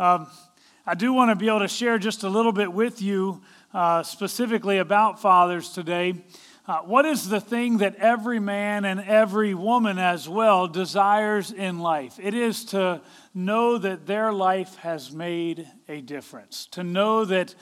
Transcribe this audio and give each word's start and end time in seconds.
Um, 0.00 0.28
I 0.86 0.94
do 0.94 1.12
want 1.12 1.30
to 1.30 1.36
be 1.36 1.48
able 1.48 1.58
to 1.58 1.68
share 1.68 1.98
just 1.98 2.22
a 2.22 2.28
little 2.30 2.52
bit 2.52 2.72
with 2.72 3.02
you 3.02 3.42
uh, 3.74 4.02
specifically 4.02 4.78
about 4.78 5.20
fathers 5.20 5.74
today. 5.74 6.14
Uh, 6.66 6.78
what 6.78 7.04
is 7.04 7.28
the 7.28 7.38
thing 7.38 7.76
that 7.78 7.96
every 7.96 8.38
man 8.38 8.86
and 8.86 8.98
every 9.00 9.52
woman 9.52 9.98
as 9.98 10.26
well 10.26 10.66
desires 10.66 11.52
in 11.52 11.80
life? 11.80 12.18
It 12.18 12.32
is 12.32 12.64
to 12.66 13.02
know 13.34 13.76
that 13.76 14.06
their 14.06 14.32
life 14.32 14.76
has 14.76 15.12
made 15.12 15.68
a 15.86 16.00
difference, 16.00 16.64
to 16.68 16.82
know 16.82 17.26
that 17.26 17.54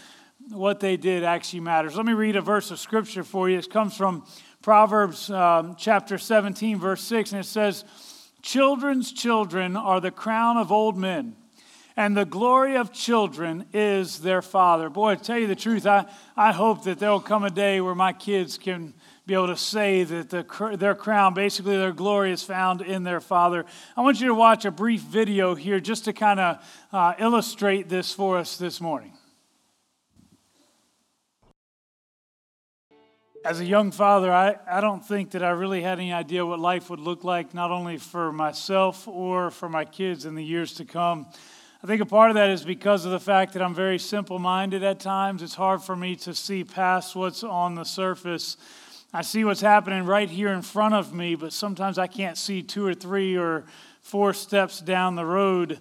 what 0.48 0.78
they 0.78 0.96
did 0.96 1.24
actually 1.24 1.60
matters. 1.60 1.96
Let 1.96 2.06
me 2.06 2.12
read 2.12 2.36
a 2.36 2.40
verse 2.40 2.70
of 2.70 2.78
scripture 2.78 3.24
for 3.24 3.50
you. 3.50 3.58
It 3.58 3.68
comes 3.68 3.96
from 3.96 4.24
Proverbs 4.62 5.28
um, 5.28 5.74
chapter 5.76 6.18
17, 6.18 6.78
verse 6.78 7.02
6, 7.02 7.32
and 7.32 7.40
it 7.40 7.48
says, 7.48 7.84
Children's 8.42 9.10
children 9.10 9.76
are 9.76 10.00
the 10.00 10.12
crown 10.12 10.56
of 10.56 10.70
old 10.70 10.96
men 10.96 11.34
and 11.98 12.16
the 12.16 12.24
glory 12.24 12.76
of 12.76 12.92
children 12.92 13.64
is 13.72 14.20
their 14.20 14.40
father. 14.40 14.88
Boy, 14.88 15.16
to 15.16 15.20
tell 15.20 15.36
you 15.36 15.48
the 15.48 15.56
truth, 15.56 15.84
I, 15.84 16.06
I 16.36 16.52
hope 16.52 16.84
that 16.84 17.00
there 17.00 17.10
will 17.10 17.18
come 17.18 17.42
a 17.42 17.50
day 17.50 17.80
where 17.80 17.96
my 17.96 18.12
kids 18.12 18.56
can 18.56 18.94
be 19.26 19.34
able 19.34 19.48
to 19.48 19.56
say 19.56 20.04
that 20.04 20.30
the, 20.30 20.76
their 20.78 20.94
crown, 20.94 21.34
basically 21.34 21.76
their 21.76 21.90
glory, 21.90 22.30
is 22.30 22.44
found 22.44 22.82
in 22.82 23.02
their 23.02 23.18
father. 23.20 23.64
I 23.96 24.02
want 24.02 24.20
you 24.20 24.28
to 24.28 24.34
watch 24.34 24.64
a 24.64 24.70
brief 24.70 25.00
video 25.00 25.56
here 25.56 25.80
just 25.80 26.04
to 26.04 26.12
kind 26.12 26.38
of 26.38 26.86
uh, 26.92 27.14
illustrate 27.18 27.88
this 27.88 28.12
for 28.14 28.38
us 28.38 28.56
this 28.58 28.80
morning. 28.80 29.14
As 33.44 33.58
a 33.58 33.64
young 33.64 33.90
father, 33.90 34.32
I, 34.32 34.54
I 34.70 34.80
don't 34.80 35.04
think 35.04 35.32
that 35.32 35.42
I 35.42 35.50
really 35.50 35.82
had 35.82 35.98
any 35.98 36.12
idea 36.12 36.46
what 36.46 36.60
life 36.60 36.90
would 36.90 37.00
look 37.00 37.24
like, 37.24 37.54
not 37.54 37.72
only 37.72 37.96
for 37.96 38.30
myself 38.30 39.08
or 39.08 39.50
for 39.50 39.68
my 39.68 39.84
kids 39.84 40.26
in 40.26 40.36
the 40.36 40.44
years 40.44 40.74
to 40.74 40.84
come. 40.84 41.26
I 41.80 41.86
think 41.86 42.02
a 42.02 42.06
part 42.06 42.30
of 42.30 42.34
that 42.34 42.50
is 42.50 42.64
because 42.64 43.04
of 43.04 43.12
the 43.12 43.20
fact 43.20 43.52
that 43.52 43.62
I'm 43.62 43.72
very 43.72 44.00
simple 44.00 44.40
minded 44.40 44.82
at 44.82 44.98
times. 44.98 45.44
It's 45.44 45.54
hard 45.54 45.80
for 45.80 45.94
me 45.94 46.16
to 46.16 46.34
see 46.34 46.64
past 46.64 47.14
what's 47.14 47.44
on 47.44 47.76
the 47.76 47.84
surface. 47.84 48.56
I 49.14 49.22
see 49.22 49.44
what's 49.44 49.60
happening 49.60 50.04
right 50.04 50.28
here 50.28 50.48
in 50.48 50.62
front 50.62 50.94
of 50.94 51.14
me, 51.14 51.36
but 51.36 51.52
sometimes 51.52 51.96
I 51.96 52.08
can't 52.08 52.36
see 52.36 52.64
two 52.64 52.84
or 52.84 52.94
three 52.94 53.36
or 53.36 53.64
four 54.02 54.32
steps 54.34 54.80
down 54.80 55.14
the 55.14 55.24
road. 55.24 55.78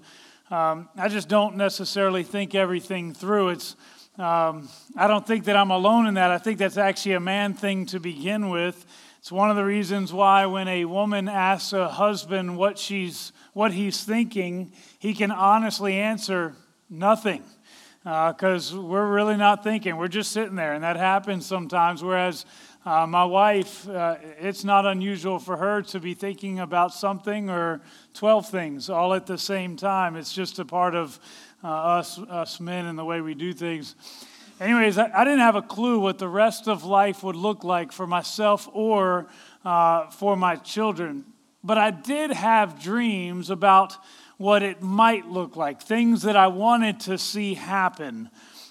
Um, 0.51 0.87
I 0.95 1.07
just 1.07 1.29
don't 1.29 1.55
necessarily 1.55 2.21
think 2.21 2.53
everything 2.53 3.15
through. 3.15 3.49
It's, 3.49 3.75
um, 4.19 4.69
I 4.95 5.07
don't 5.07 5.25
think 5.25 5.45
that 5.45 5.57
I'm 5.57 5.71
alone 5.71 6.05
in 6.05 6.13
that. 6.13 6.29
I 6.29 6.37
think 6.37 6.59
that's 6.59 6.77
actually 6.77 7.13
a 7.13 7.19
man 7.19 7.55
thing 7.55 7.87
to 7.87 7.99
begin 7.99 8.49
with. 8.49 8.85
It's 9.27 9.31
one 9.33 9.49
of 9.49 9.57
the 9.57 9.65
reasons 9.65 10.13
why 10.13 10.45
when 10.45 10.69
a 10.69 10.85
woman 10.85 11.27
asks 11.27 11.73
a 11.73 11.89
husband 11.89 12.55
what 12.57 12.79
she's 12.79 13.33
what 13.51 13.73
he's 13.73 14.05
thinking, 14.05 14.71
he 14.99 15.13
can 15.13 15.31
honestly 15.31 15.95
answer 15.95 16.55
nothing 16.89 17.43
because 18.05 18.73
uh, 18.73 18.81
we're 18.81 19.05
really 19.05 19.35
not 19.35 19.65
thinking. 19.65 19.97
We're 19.97 20.07
just 20.07 20.31
sitting 20.31 20.55
there, 20.55 20.71
and 20.71 20.81
that 20.85 20.95
happens 20.95 21.45
sometimes. 21.45 22.01
Whereas 22.01 22.45
uh, 22.85 23.05
my 23.05 23.25
wife, 23.25 23.89
uh, 23.89 24.15
it's 24.39 24.63
not 24.63 24.85
unusual 24.85 25.39
for 25.39 25.57
her 25.57 25.81
to 25.81 25.99
be 25.99 26.13
thinking 26.13 26.61
about 26.61 26.93
something 26.93 27.49
or 27.49 27.81
12 28.13 28.47
things 28.47 28.89
all 28.89 29.13
at 29.13 29.25
the 29.25 29.37
same 29.37 29.75
time. 29.75 30.15
It's 30.15 30.31
just 30.31 30.57
a 30.57 30.63
part 30.63 30.95
of 30.95 31.19
uh, 31.65 31.67
us, 31.67 32.17
us 32.17 32.61
men 32.61 32.85
and 32.85 32.97
the 32.97 33.03
way 33.03 33.19
we 33.19 33.33
do 33.33 33.51
things. 33.51 33.93
Anyways, 34.59 34.97
I, 34.97 35.11
I, 35.13 35.23
didn't 35.23 35.39
have 35.39 35.55
a 35.55 35.61
clue 35.61 35.99
what 35.99 36.17
the 36.17 36.27
rest 36.27 36.67
of 36.67 36.83
life 36.83 37.23
would 37.23 37.35
look 37.35 37.63
like 37.63 37.91
for 37.91 38.07
myself 38.07 38.67
or 38.73 39.27
uh, 39.63 40.07
for 40.09 40.35
my 40.35 40.55
children 40.55 41.25
but 41.67 41.77
I 41.77 41.91
did 41.91 42.31
have 42.31 42.81
dreams 42.81 43.49
about 43.49 43.97
what 44.37 44.63
it 44.63 44.81
might 44.81 45.27
look 45.27 45.57
like, 45.57 45.81
things 45.81 46.21
that 46.21 46.37
I 46.37 46.47
wanted 46.47 47.01
to 47.01 47.17
see 47.17 47.55
happen. 47.55 48.29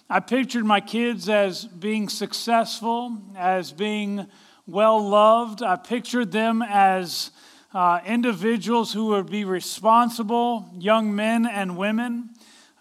I 0.08 0.20
pictured 0.20 0.64
my 0.64 0.80
kids 0.80 1.28
as 1.28 1.66
being 1.66 2.08
successful, 2.08 3.18
as 3.36 3.70
being 3.70 4.26
well 4.66 5.06
loved. 5.06 5.62
I 5.62 5.76
pictured 5.76 6.32
them 6.32 6.62
as 6.62 7.32
uh, 7.74 8.00
individuals 8.06 8.94
who 8.94 9.08
would 9.08 9.28
be 9.28 9.44
responsible, 9.44 10.70
young 10.78 11.14
men 11.14 11.44
and 11.46 11.76
women. 11.76 12.30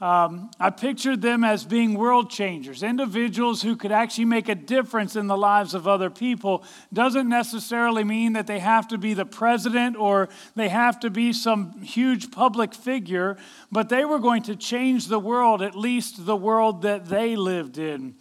Um, 0.02 0.52
I 0.60 0.72
pictured 0.72 1.22
them 1.22 1.46
as 1.46 1.64
being 1.64 1.94
world 1.94 2.30
changers, 2.30 2.84
individuals 2.84 3.62
who 3.62 3.78
could 3.78 3.94
actually 3.94 4.26
make 4.26 4.50
a 4.50 4.56
difference 4.56 5.16
in 5.16 5.28
the 5.28 5.38
lives 5.38 5.74
of 5.74 5.88
other 5.88 6.10
people. 6.10 6.66
Doesn't 6.92 7.30
necessarily 7.30 8.04
mean 8.04 8.34
that 8.34 8.46
they 8.46 8.60
have 8.60 8.90
to 8.90 8.98
be 8.98 9.14
the 9.14 9.26
president 9.26 9.96
or 9.96 10.28
they 10.54 10.68
have 10.68 11.00
to 11.00 11.10
be 11.10 11.32
some 11.32 11.82
huge 11.82 12.30
public 12.30 12.74
figure, 12.74 13.38
but 13.72 13.88
they 13.88 14.04
were 14.04 14.20
going 14.20 14.44
to 14.44 14.58
change 14.58 15.08
the 15.08 15.20
world, 15.20 15.62
at 15.62 15.78
least 15.78 16.26
the 16.26 16.36
world 16.36 16.82
that 16.82 17.06
they 17.06 17.38
lived 17.38 17.78
in. 17.78 18.16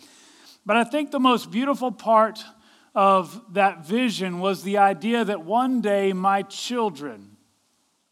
But 0.64 0.76
I 0.76 0.84
think 0.84 1.10
the 1.10 1.18
most 1.18 1.50
beautiful 1.50 1.90
part 1.90 2.44
of 2.94 3.52
that 3.52 3.84
vision 3.84 4.38
was 4.38 4.62
the 4.62 4.78
idea 4.78 5.24
that 5.24 5.44
one 5.44 5.80
day 5.80 6.12
my 6.12 6.42
children 6.42 7.36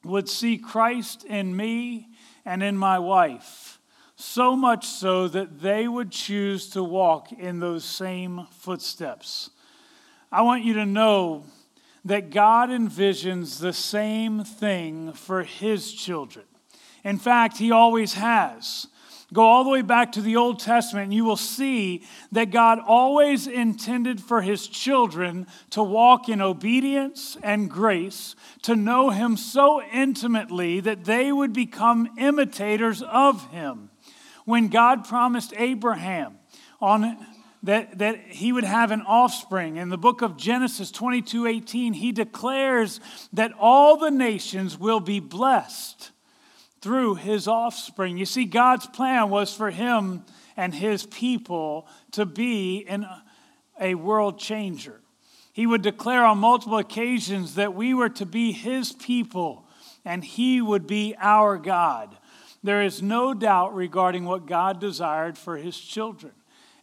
would 0.03 0.29
see 0.29 0.59
Christ 0.59 1.25
in 1.25 1.55
me 1.57 2.09
and 2.45 2.63
in 2.63 2.77
my 2.77 2.99
wife, 2.99 3.79
so 4.17 4.55
much 4.57 4.87
so 4.87 5.29
that 5.29 5.61
they 5.61 5.89
would 5.89 6.11
choose 6.11 6.69
to 6.71 6.83
walk 6.83 7.33
in 7.33 7.61
those 7.61 7.85
same 7.85 8.47
footsteps. 8.51 9.51
I 10.31 10.43
want 10.43 10.65
you 10.65 10.75
to 10.75 10.87
know 10.87 11.45
that 12.05 12.31
God 12.31 12.71
envisions 12.71 13.61
the 13.61 13.73
same 13.73 14.45
thing 14.45 15.13
for 15.13 15.43
His 15.43 15.93
children. 15.93 16.47
In 17.05 17.19
fact, 17.19 17.59
He 17.59 17.71
always 17.71 18.15
has. 18.15 18.87
Go 19.33 19.45
all 19.45 19.65
the 19.65 19.71
way 19.71 19.83
back 19.83 20.13
to 20.13 20.21
the 20.21 20.37
Old 20.37 20.61
Testament, 20.61 21.05
and 21.05 21.15
you 21.15 21.25
will 21.25 21.37
see 21.37 22.03
that 22.33 22.51
God 22.51 22.79
always 22.87 23.47
intended 23.47 24.21
for 24.21 24.43
his 24.43 24.69
children 24.69 25.47
to 25.71 25.83
walk 25.83 26.29
in 26.29 26.43
obedience 26.43 27.39
and 27.43 27.71
grace, 27.71 28.37
to 28.63 28.77
know 28.77 29.09
him 29.09 29.39
so 29.39 29.83
intimately 29.83 30.81
that 30.81 31.05
they 31.05 31.33
would 31.33 31.55
become 31.55 32.11
imitators 32.19 33.01
of 33.03 33.51
him. 33.51 33.91
When 34.45 34.69
God 34.69 35.09
promised 35.09 35.55
Abraham 35.57 36.39
on 36.81 37.17
that, 37.63 37.99
that 37.99 38.19
he 38.19 38.53
would 38.53 38.65
have 38.65 38.91
an 38.91 39.03
offspring. 39.03 39.77
In 39.77 39.89
the 39.89 39.97
book 39.97 40.21
of 40.21 40.37
Genesis 40.37 40.91
22 40.91 41.47
18, 41.47 41.93
he 41.95 42.13
declares 42.13 43.01
that 43.33 43.53
all 43.59 43.97
the 43.97 44.11
nations 44.11 44.79
will 44.79 45.01
be 45.01 45.21
blessed 45.21 46.12
through 46.83 47.15
his 47.15 47.49
offspring. 47.49 48.19
You 48.19 48.27
see, 48.27 48.45
God's 48.45 48.87
plan 48.87 49.31
was 49.31 49.55
for 49.55 49.71
him 49.71 50.25
and 50.57 50.75
his 50.75 51.07
people 51.07 51.87
to 52.11 52.27
be 52.27 52.79
in 52.79 53.07
a 53.81 53.95
world 53.95 54.39
changer. 54.39 55.01
He 55.53 55.67
would 55.67 55.83
declare 55.83 56.25
on 56.25 56.39
multiple 56.39 56.79
occasions 56.79 57.55
that 57.55 57.75
we 57.75 57.95
were 57.95 58.09
to 58.11 58.27
be 58.27 58.53
his 58.53 58.93
people 58.93 59.67
and 60.05 60.25
he 60.25 60.61
would 60.61 60.87
be 60.87 61.15
our 61.19 61.57
God. 61.57 62.17
There 62.63 62.83
is 62.83 63.03
no 63.03 63.33
doubt 63.35 63.75
regarding 63.75 64.25
what 64.25 64.47
God 64.47 64.81
desired 64.81 65.39
for 65.39 65.57
his 65.57 65.79
children. 65.79 66.33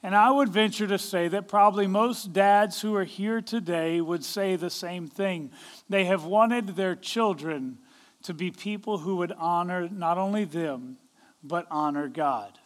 And 0.02 0.16
I 0.16 0.32
would 0.32 0.50
venture 0.50 0.88
to 0.88 0.98
say 0.98 1.28
that 1.28 1.50
probably 1.50 1.88
most 1.88 2.32
dads 2.32 2.80
who 2.80 2.96
are 2.96 3.04
here 3.04 3.42
today 3.42 4.00
would 4.00 4.24
say 4.24 4.56
the 4.56 4.70
same 4.70 5.08
thing. 5.08 5.52
They 5.90 6.06
have 6.06 6.24
wanted 6.24 6.68
their 6.68 6.96
children 6.96 7.80
to 8.24 8.34
be 8.34 8.52
people 8.52 9.00
who 9.00 9.18
would 9.18 9.32
honor 9.32 9.88
not 9.90 10.18
only 10.18 10.46
them, 10.46 10.98
but 11.44 11.66
honor 11.72 12.08
God. 12.08 12.60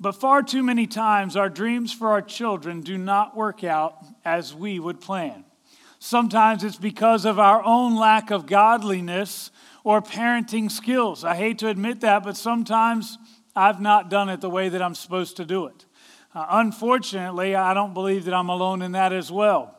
But 0.00 0.12
far 0.12 0.42
too 0.42 0.62
many 0.62 0.86
times, 0.86 1.36
our 1.36 1.48
dreams 1.48 1.92
for 1.92 2.10
our 2.10 2.22
children 2.22 2.82
do 2.82 2.96
not 2.96 3.36
work 3.36 3.64
out 3.64 4.04
as 4.24 4.54
we 4.54 4.78
would 4.78 5.00
plan. 5.00 5.44
Sometimes 5.98 6.62
it's 6.62 6.76
because 6.76 7.24
of 7.24 7.38
our 7.40 7.64
own 7.64 7.96
lack 7.96 8.30
of 8.30 8.46
godliness 8.46 9.50
or 9.82 10.00
parenting 10.00 10.70
skills. 10.70 11.24
I 11.24 11.34
hate 11.34 11.58
to 11.58 11.68
admit 11.68 12.00
that, 12.02 12.22
but 12.22 12.36
sometimes 12.36 13.18
I've 13.56 13.80
not 13.80 14.08
done 14.08 14.28
it 14.28 14.40
the 14.40 14.50
way 14.50 14.68
that 14.68 14.80
I'm 14.80 14.94
supposed 14.94 15.36
to 15.38 15.44
do 15.44 15.66
it. 15.66 15.84
Uh, 16.32 16.46
unfortunately, 16.50 17.56
I 17.56 17.74
don't 17.74 17.94
believe 17.94 18.26
that 18.26 18.34
I'm 18.34 18.50
alone 18.50 18.82
in 18.82 18.92
that 18.92 19.12
as 19.12 19.32
well. 19.32 19.77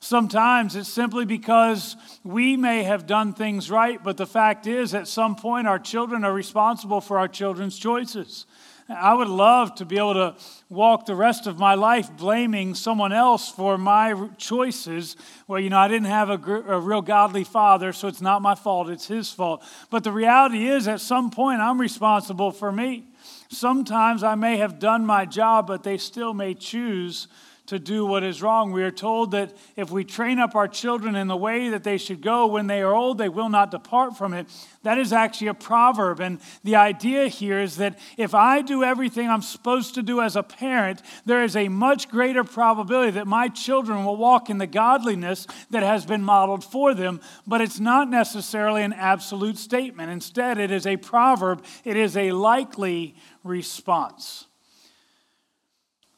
Sometimes 0.00 0.76
it's 0.76 0.88
simply 0.88 1.24
because 1.24 1.96
we 2.22 2.56
may 2.56 2.84
have 2.84 3.06
done 3.06 3.32
things 3.34 3.70
right, 3.70 4.02
but 4.02 4.16
the 4.16 4.26
fact 4.26 4.66
is, 4.66 4.94
at 4.94 5.08
some 5.08 5.34
point, 5.34 5.66
our 5.66 5.78
children 5.78 6.24
are 6.24 6.32
responsible 6.32 7.00
for 7.00 7.18
our 7.18 7.28
children's 7.28 7.76
choices. 7.78 8.46
I 8.88 9.12
would 9.12 9.28
love 9.28 9.74
to 9.76 9.84
be 9.84 9.98
able 9.98 10.14
to 10.14 10.36
walk 10.70 11.04
the 11.04 11.14
rest 11.14 11.46
of 11.46 11.58
my 11.58 11.74
life 11.74 12.10
blaming 12.16 12.74
someone 12.74 13.12
else 13.12 13.50
for 13.50 13.76
my 13.76 14.28
choices. 14.38 15.14
Well, 15.46 15.60
you 15.60 15.68
know, 15.68 15.78
I 15.78 15.88
didn't 15.88 16.06
have 16.06 16.30
a, 16.30 16.52
a, 16.52 16.80
real 16.80 17.02
godly 17.02 17.44
father, 17.44 17.92
so 17.92 18.08
it's 18.08 18.22
not 18.22 18.40
my 18.40 18.54
fault, 18.54 18.88
it's 18.88 19.06
his 19.06 19.30
fault. 19.30 19.62
But 19.90 20.04
the 20.04 20.12
reality 20.12 20.68
is, 20.68 20.88
at 20.88 21.02
some 21.02 21.30
point, 21.30 21.60
I'm 21.60 21.78
responsible 21.78 22.50
for 22.50 22.72
me. 22.72 23.04
Sometimes 23.50 24.22
I 24.22 24.36
may 24.36 24.56
have 24.56 24.78
done 24.78 25.04
my 25.04 25.26
job, 25.26 25.66
but 25.66 25.82
they 25.82 25.98
still 25.98 26.32
may 26.32 26.54
choose 26.54 27.28
to 27.68 27.78
do 27.78 28.06
what 28.06 28.24
is 28.24 28.40
wrong. 28.40 28.72
We 28.72 28.82
are 28.82 28.90
told 28.90 29.32
that 29.32 29.54
if 29.76 29.90
we 29.90 30.02
train 30.02 30.38
up 30.38 30.54
our 30.54 30.66
children 30.66 31.14
in 31.14 31.28
the 31.28 31.36
way 31.36 31.68
that 31.68 31.84
they 31.84 31.98
should 31.98 32.22
go 32.22 32.46
when 32.46 32.66
they 32.66 32.80
are 32.80 32.94
old, 32.94 33.18
they 33.18 33.28
will 33.28 33.50
not 33.50 33.70
depart 33.70 34.16
from 34.16 34.32
it. 34.32 34.46
That 34.84 34.96
is 34.96 35.12
actually 35.12 35.48
a 35.48 35.54
proverb. 35.54 36.18
And 36.18 36.40
the 36.64 36.76
idea 36.76 37.28
here 37.28 37.60
is 37.60 37.76
that 37.76 37.98
if 38.16 38.34
I 38.34 38.62
do 38.62 38.82
everything 38.82 39.28
I'm 39.28 39.42
supposed 39.42 39.94
to 39.96 40.02
do 40.02 40.22
as 40.22 40.34
a 40.34 40.42
parent, 40.42 41.02
there 41.26 41.44
is 41.44 41.56
a 41.56 41.68
much 41.68 42.08
greater 42.08 42.42
probability 42.42 43.12
that 43.12 43.26
my 43.26 43.48
children 43.48 44.02
will 44.02 44.16
walk 44.16 44.48
in 44.48 44.56
the 44.56 44.66
godliness 44.66 45.46
that 45.68 45.82
has 45.82 46.06
been 46.06 46.24
modeled 46.24 46.64
for 46.64 46.94
them. 46.94 47.20
But 47.46 47.60
it's 47.60 47.78
not 47.78 48.08
necessarily 48.08 48.82
an 48.82 48.94
absolute 48.94 49.58
statement. 49.58 50.10
Instead, 50.10 50.56
it 50.56 50.70
is 50.70 50.86
a 50.86 50.96
proverb, 50.96 51.62
it 51.84 51.98
is 51.98 52.16
a 52.16 52.32
likely 52.32 53.14
response. 53.44 54.47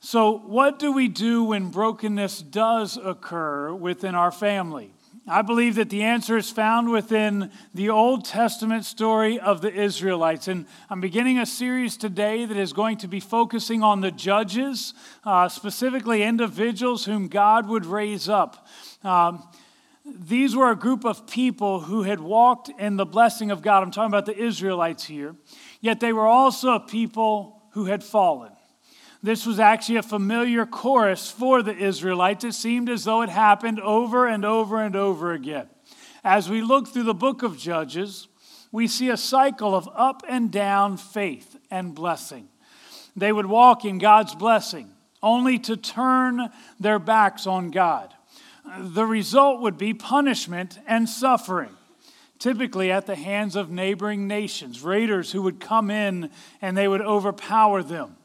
So, 0.02 0.38
what 0.38 0.78
do 0.78 0.92
we 0.92 1.08
do 1.08 1.44
when 1.44 1.68
brokenness 1.68 2.40
does 2.40 2.96
occur 2.96 3.74
within 3.74 4.14
our 4.14 4.32
family? 4.32 4.94
I 5.28 5.42
believe 5.42 5.74
that 5.74 5.90
the 5.90 6.04
answer 6.04 6.38
is 6.38 6.50
found 6.50 6.90
within 6.90 7.50
the 7.74 7.90
Old 7.90 8.24
Testament 8.24 8.86
story 8.86 9.38
of 9.38 9.60
the 9.60 9.70
Israelites. 9.70 10.48
And 10.48 10.64
I'm 10.88 11.02
beginning 11.02 11.38
a 11.38 11.44
series 11.44 11.98
today 11.98 12.46
that 12.46 12.56
is 12.56 12.72
going 12.72 12.96
to 12.98 13.08
be 13.08 13.20
focusing 13.20 13.82
on 13.82 14.00
the 14.00 14.10
judges, 14.10 14.94
uh, 15.22 15.50
specifically 15.50 16.22
individuals 16.22 17.04
whom 17.04 17.28
God 17.28 17.68
would 17.68 17.84
raise 17.84 18.26
up. 18.26 18.66
Um, 19.04 19.46
these 20.06 20.56
were 20.56 20.70
a 20.70 20.76
group 20.76 21.04
of 21.04 21.26
people 21.26 21.80
who 21.80 22.04
had 22.04 22.20
walked 22.20 22.70
in 22.78 22.96
the 22.96 23.06
blessing 23.06 23.50
of 23.50 23.60
God. 23.60 23.82
I'm 23.82 23.90
talking 23.90 24.10
about 24.10 24.26
the 24.26 24.36
Israelites 24.36 25.04
here. 25.04 25.36
Yet 25.82 26.00
they 26.00 26.14
were 26.14 26.26
also 26.26 26.72
a 26.72 26.80
people 26.80 27.62
who 27.72 27.84
had 27.84 28.02
fallen. 28.02 28.52
This 29.22 29.44
was 29.44 29.60
actually 29.60 29.96
a 29.96 30.02
familiar 30.02 30.64
chorus 30.64 31.30
for 31.30 31.62
the 31.62 31.76
Israelites. 31.76 32.44
It 32.44 32.54
seemed 32.54 32.88
as 32.88 33.04
though 33.04 33.20
it 33.20 33.28
happened 33.28 33.80
over 33.80 34.26
and 34.26 34.44
over 34.44 34.80
and 34.80 34.96
over 34.96 35.32
again. 35.32 35.68
As 36.24 36.48
we 36.48 36.62
look 36.62 36.88
through 36.88 37.04
the 37.04 37.14
book 37.14 37.42
of 37.42 37.58
Judges, 37.58 38.28
we 38.72 38.86
see 38.86 39.10
a 39.10 39.16
cycle 39.16 39.74
of 39.74 39.88
up 39.94 40.22
and 40.28 40.50
down 40.50 40.96
faith 40.96 41.56
and 41.70 41.94
blessing. 41.94 42.48
They 43.16 43.32
would 43.32 43.46
walk 43.46 43.84
in 43.84 43.98
God's 43.98 44.34
blessing, 44.34 44.90
only 45.22 45.58
to 45.60 45.76
turn 45.76 46.48
their 46.78 46.98
backs 46.98 47.46
on 47.46 47.70
God. 47.70 48.14
The 48.78 49.04
result 49.04 49.60
would 49.60 49.76
be 49.76 49.92
punishment 49.92 50.78
and 50.86 51.08
suffering, 51.08 51.70
typically 52.38 52.90
at 52.90 53.06
the 53.06 53.16
hands 53.16 53.56
of 53.56 53.70
neighboring 53.70 54.26
nations, 54.26 54.82
raiders 54.82 55.32
who 55.32 55.42
would 55.42 55.60
come 55.60 55.90
in 55.90 56.30
and 56.62 56.76
they 56.76 56.88
would 56.88 57.02
overpower 57.02 57.82
them. 57.82 58.16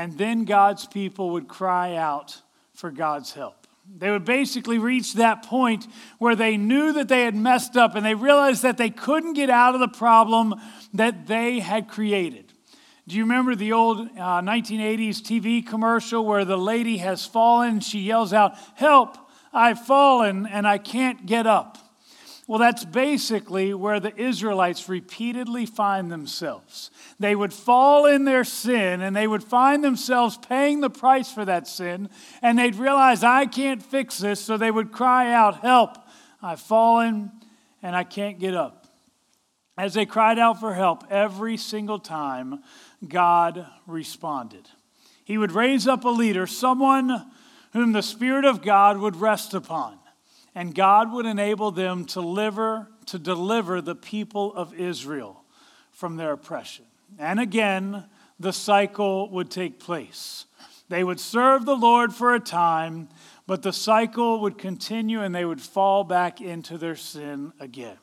And 0.00 0.16
then 0.16 0.46
God's 0.46 0.86
people 0.86 1.28
would 1.32 1.46
cry 1.46 1.94
out 1.94 2.40
for 2.72 2.90
God's 2.90 3.34
help. 3.34 3.66
They 3.98 4.10
would 4.10 4.24
basically 4.24 4.78
reach 4.78 5.12
that 5.14 5.42
point 5.42 5.86
where 6.18 6.34
they 6.34 6.56
knew 6.56 6.94
that 6.94 7.08
they 7.08 7.24
had 7.24 7.34
messed 7.34 7.76
up 7.76 7.94
and 7.94 8.06
they 8.06 8.14
realized 8.14 8.62
that 8.62 8.78
they 8.78 8.88
couldn't 8.88 9.34
get 9.34 9.50
out 9.50 9.74
of 9.74 9.80
the 9.80 9.88
problem 9.88 10.54
that 10.94 11.26
they 11.26 11.60
had 11.60 11.86
created. 11.86 12.50
Do 13.08 13.16
you 13.16 13.24
remember 13.24 13.54
the 13.54 13.72
old 13.72 13.98
uh, 14.16 14.40
1980s 14.40 15.18
TV 15.18 15.66
commercial 15.66 16.24
where 16.24 16.46
the 16.46 16.56
lady 16.56 16.96
has 16.96 17.26
fallen? 17.26 17.80
She 17.80 17.98
yells 17.98 18.32
out, 18.32 18.54
Help, 18.76 19.18
I've 19.52 19.84
fallen 19.84 20.46
and 20.46 20.66
I 20.66 20.78
can't 20.78 21.26
get 21.26 21.46
up. 21.46 21.76
Well, 22.50 22.58
that's 22.58 22.84
basically 22.84 23.74
where 23.74 24.00
the 24.00 24.12
Israelites 24.20 24.88
repeatedly 24.88 25.66
find 25.66 26.10
themselves. 26.10 26.90
They 27.20 27.36
would 27.36 27.52
fall 27.52 28.06
in 28.06 28.24
their 28.24 28.42
sin 28.42 29.02
and 29.02 29.14
they 29.14 29.28
would 29.28 29.44
find 29.44 29.84
themselves 29.84 30.36
paying 30.36 30.80
the 30.80 30.90
price 30.90 31.32
for 31.32 31.44
that 31.44 31.68
sin, 31.68 32.08
and 32.42 32.58
they'd 32.58 32.74
realize, 32.74 33.22
I 33.22 33.46
can't 33.46 33.80
fix 33.80 34.18
this, 34.18 34.40
so 34.40 34.56
they 34.56 34.72
would 34.72 34.90
cry 34.90 35.32
out, 35.32 35.60
Help! 35.60 35.96
I've 36.42 36.58
fallen 36.58 37.30
and 37.84 37.94
I 37.94 38.02
can't 38.02 38.40
get 38.40 38.56
up. 38.56 38.88
As 39.78 39.94
they 39.94 40.04
cried 40.04 40.40
out 40.40 40.58
for 40.58 40.74
help, 40.74 41.04
every 41.08 41.56
single 41.56 42.00
time, 42.00 42.64
God 43.06 43.64
responded. 43.86 44.68
He 45.22 45.38
would 45.38 45.52
raise 45.52 45.86
up 45.86 46.04
a 46.04 46.08
leader, 46.08 46.48
someone 46.48 47.30
whom 47.74 47.92
the 47.92 48.02
Spirit 48.02 48.44
of 48.44 48.60
God 48.60 48.98
would 48.98 49.14
rest 49.14 49.54
upon 49.54 49.99
and 50.54 50.74
God 50.74 51.12
would 51.12 51.26
enable 51.26 51.70
them 51.70 52.04
to 52.06 52.14
deliver, 52.14 52.88
to 53.06 53.18
deliver 53.18 53.80
the 53.80 53.94
people 53.94 54.54
of 54.54 54.74
Israel 54.74 55.44
from 55.92 56.16
their 56.16 56.32
oppression. 56.32 56.84
And 57.18 57.38
again, 57.38 58.04
the 58.38 58.52
cycle 58.52 59.28
would 59.30 59.50
take 59.50 59.78
place. 59.78 60.46
They 60.88 61.04
would 61.04 61.20
serve 61.20 61.66
the 61.66 61.76
Lord 61.76 62.12
for 62.12 62.34
a 62.34 62.40
time, 62.40 63.08
but 63.46 63.62
the 63.62 63.72
cycle 63.72 64.40
would 64.40 64.58
continue 64.58 65.20
and 65.20 65.34
they 65.34 65.44
would 65.44 65.60
fall 65.60 66.04
back 66.04 66.40
into 66.40 66.78
their 66.78 66.96
sin 66.96 67.52
again. 67.60 67.98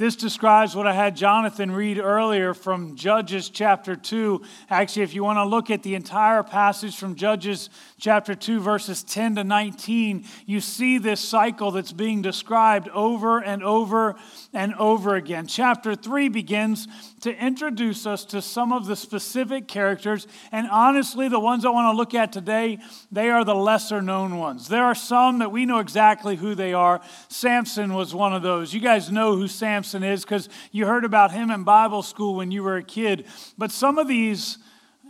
This 0.00 0.16
describes 0.16 0.74
what 0.74 0.86
I 0.86 0.94
had 0.94 1.14
Jonathan 1.14 1.70
read 1.70 1.98
earlier 1.98 2.54
from 2.54 2.96
Judges 2.96 3.50
chapter 3.50 3.94
2. 3.94 4.40
Actually, 4.70 5.02
if 5.02 5.14
you 5.14 5.22
want 5.22 5.36
to 5.36 5.44
look 5.44 5.68
at 5.68 5.82
the 5.82 5.94
entire 5.94 6.42
passage 6.42 6.96
from 6.96 7.16
Judges 7.16 7.68
chapter 7.98 8.34
2, 8.34 8.60
verses 8.60 9.02
10 9.02 9.34
to 9.34 9.44
19, 9.44 10.24
you 10.46 10.62
see 10.62 10.96
this 10.96 11.20
cycle 11.20 11.70
that's 11.70 11.92
being 11.92 12.22
described 12.22 12.88
over 12.94 13.40
and 13.40 13.62
over 13.62 14.16
and 14.54 14.74
over 14.76 15.16
again. 15.16 15.46
Chapter 15.46 15.94
3 15.94 16.30
begins 16.30 16.88
to 17.20 17.36
introduce 17.36 18.06
us 18.06 18.24
to 18.24 18.40
some 18.40 18.72
of 18.72 18.86
the 18.86 18.96
specific 18.96 19.68
characters, 19.68 20.26
and 20.50 20.66
honestly, 20.70 21.28
the 21.28 21.38
ones 21.38 21.66
I 21.66 21.68
want 21.68 21.92
to 21.92 21.98
look 21.98 22.14
at 22.14 22.32
today, 22.32 22.78
they 23.12 23.28
are 23.28 23.44
the 23.44 23.54
lesser 23.54 24.00
known 24.00 24.38
ones. 24.38 24.66
There 24.68 24.84
are 24.84 24.94
some 24.94 25.40
that 25.40 25.52
we 25.52 25.66
know 25.66 25.80
exactly 25.80 26.36
who 26.36 26.54
they 26.54 26.72
are. 26.72 27.02
Samson 27.28 27.92
was 27.92 28.14
one 28.14 28.32
of 28.32 28.40
those. 28.40 28.72
You 28.72 28.80
guys 28.80 29.12
know 29.12 29.36
who 29.36 29.46
Samson 29.46 29.89
Is 29.94 30.22
because 30.22 30.48
you 30.72 30.86
heard 30.86 31.04
about 31.04 31.32
him 31.32 31.50
in 31.50 31.64
Bible 31.64 32.02
school 32.02 32.34
when 32.34 32.50
you 32.50 32.62
were 32.62 32.76
a 32.76 32.82
kid. 32.82 33.26
But 33.58 33.70
some 33.70 33.98
of 33.98 34.08
these, 34.08 34.58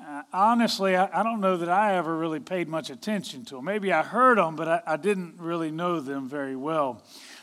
uh, 0.03 0.23
honestly, 0.33 0.97
I, 0.97 1.23
don't 1.23 1.41
know 1.41 1.57
that 1.59 1.69
I 1.69 1.97
ever 1.97 2.17
really 2.17 2.41
paid 2.41 2.69
much 2.69 2.91
attention 2.91 3.45
to 3.47 3.57
them. 3.57 3.65
Maybe 3.65 3.93
I 3.93 4.03
heard 4.03 4.39
them, 4.39 4.57
but 4.57 4.69
I, 4.69 4.83
I 4.87 4.97
didn't 4.97 5.35
really 5.39 5.71
know 5.71 6.01
them 6.01 6.29
very 6.29 6.57
well. 6.57 7.03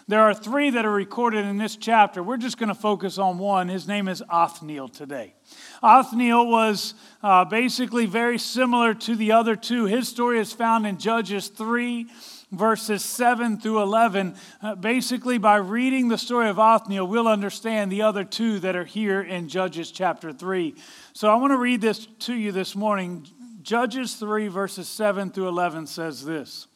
There 0.10 0.22
are 0.22 0.34
three 0.34 0.70
that 0.70 0.86
are 0.86 0.92
recorded 0.92 1.46
in 1.46 1.58
this 1.58 1.76
chapter. 1.76 2.24
We're 2.24 2.38
just 2.38 2.58
going 2.58 2.70
to 2.70 2.76
focus 2.76 3.18
on 3.18 3.38
one. 3.38 3.68
His 3.68 3.88
name 3.88 4.08
is 4.08 4.24
Othniel 4.30 4.88
today. 4.88 5.36
Othniel 5.84 6.50
was 6.50 6.94
uh, 7.22 7.44
basically 7.44 8.06
very 8.06 8.38
similar 8.38 8.94
to 8.94 9.16
the 9.16 9.34
other 9.34 9.58
two. 9.58 9.86
His 9.86 10.08
story 10.08 10.40
is 10.40 10.54
found 10.54 10.88
in 10.88 10.98
Judges 10.98 11.50
3 11.50 12.08
verses 12.52 13.04
7 13.04 13.60
through 13.60 13.82
11. 13.82 14.36
Uh, 14.62 14.76
basically, 14.76 15.38
by 15.38 15.58
reading 15.58 16.08
the 16.08 16.18
story 16.18 16.50
of 16.50 16.60
Othniel, 16.60 17.08
we'll 17.08 17.28
understand 17.28 17.92
the 17.92 18.02
other 18.02 18.24
two 18.24 18.60
that 18.60 18.76
are 18.76 18.86
here 18.86 19.22
in 19.22 19.50
Judges 19.50 19.92
chapter 19.92 20.32
3. 20.32 20.76
So 21.14 21.30
I 21.30 21.36
want 21.36 21.52
to 21.52 21.58
read 21.58 21.82
this 21.82 22.08
to 22.20 22.34
you 22.34 22.52
this 22.52 22.76
morning. 22.76 23.28
Judges 23.62 24.16
3, 24.16 24.48
verses 24.48 24.88
7 24.88 25.32
through 25.32 25.50
11 25.50 25.88
says 25.88 26.24
this 26.24 26.68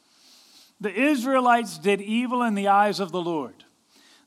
The 0.81 0.93
Israelites 0.93 1.77
did 1.77 2.01
evil 2.01 2.43
in 2.43 2.55
the 2.55 2.67
eyes 2.67 2.99
of 2.99 3.11
the 3.11 3.21
Lord. 3.21 3.63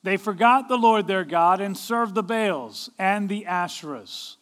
They 0.02 0.16
forgot 0.18 0.68
the 0.68 0.76
Lord 0.76 1.06
their 1.06 1.24
God 1.24 1.62
and 1.62 1.76
served 1.76 2.14
the 2.14 2.22
Baals 2.22 2.90
and 2.98 3.28
the 3.28 3.46
Asherahs. 3.48 4.36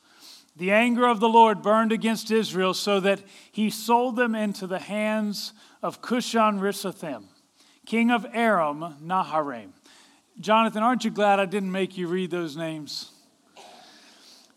The 0.57 0.73
anger 0.73 1.07
of 1.07 1.21
the 1.21 1.29
Lord 1.29 1.63
burned 1.63 1.93
against 1.93 2.31
Israel 2.31 2.75
so 2.75 3.01
that 3.01 3.23
he 3.51 3.71
sold 3.71 4.17
them 4.17 4.35
into 4.35 4.67
the 4.67 4.81
hands 4.81 5.53
of 5.83 6.01
Cushan 6.01 6.61
Rishathaim, 6.61 7.25
king 7.87 8.11
of 8.11 8.25
Aram 8.33 8.97
Naharaim. 9.03 9.73
Jonathan, 10.39 10.83
aren't 10.83 11.05
you 11.05 11.11
glad 11.11 11.41
I 11.41 11.47
didn't 11.47 11.73
make 11.73 11.97
you 11.97 12.07
read 12.07 12.31
those 12.31 12.57
names? 12.57 13.11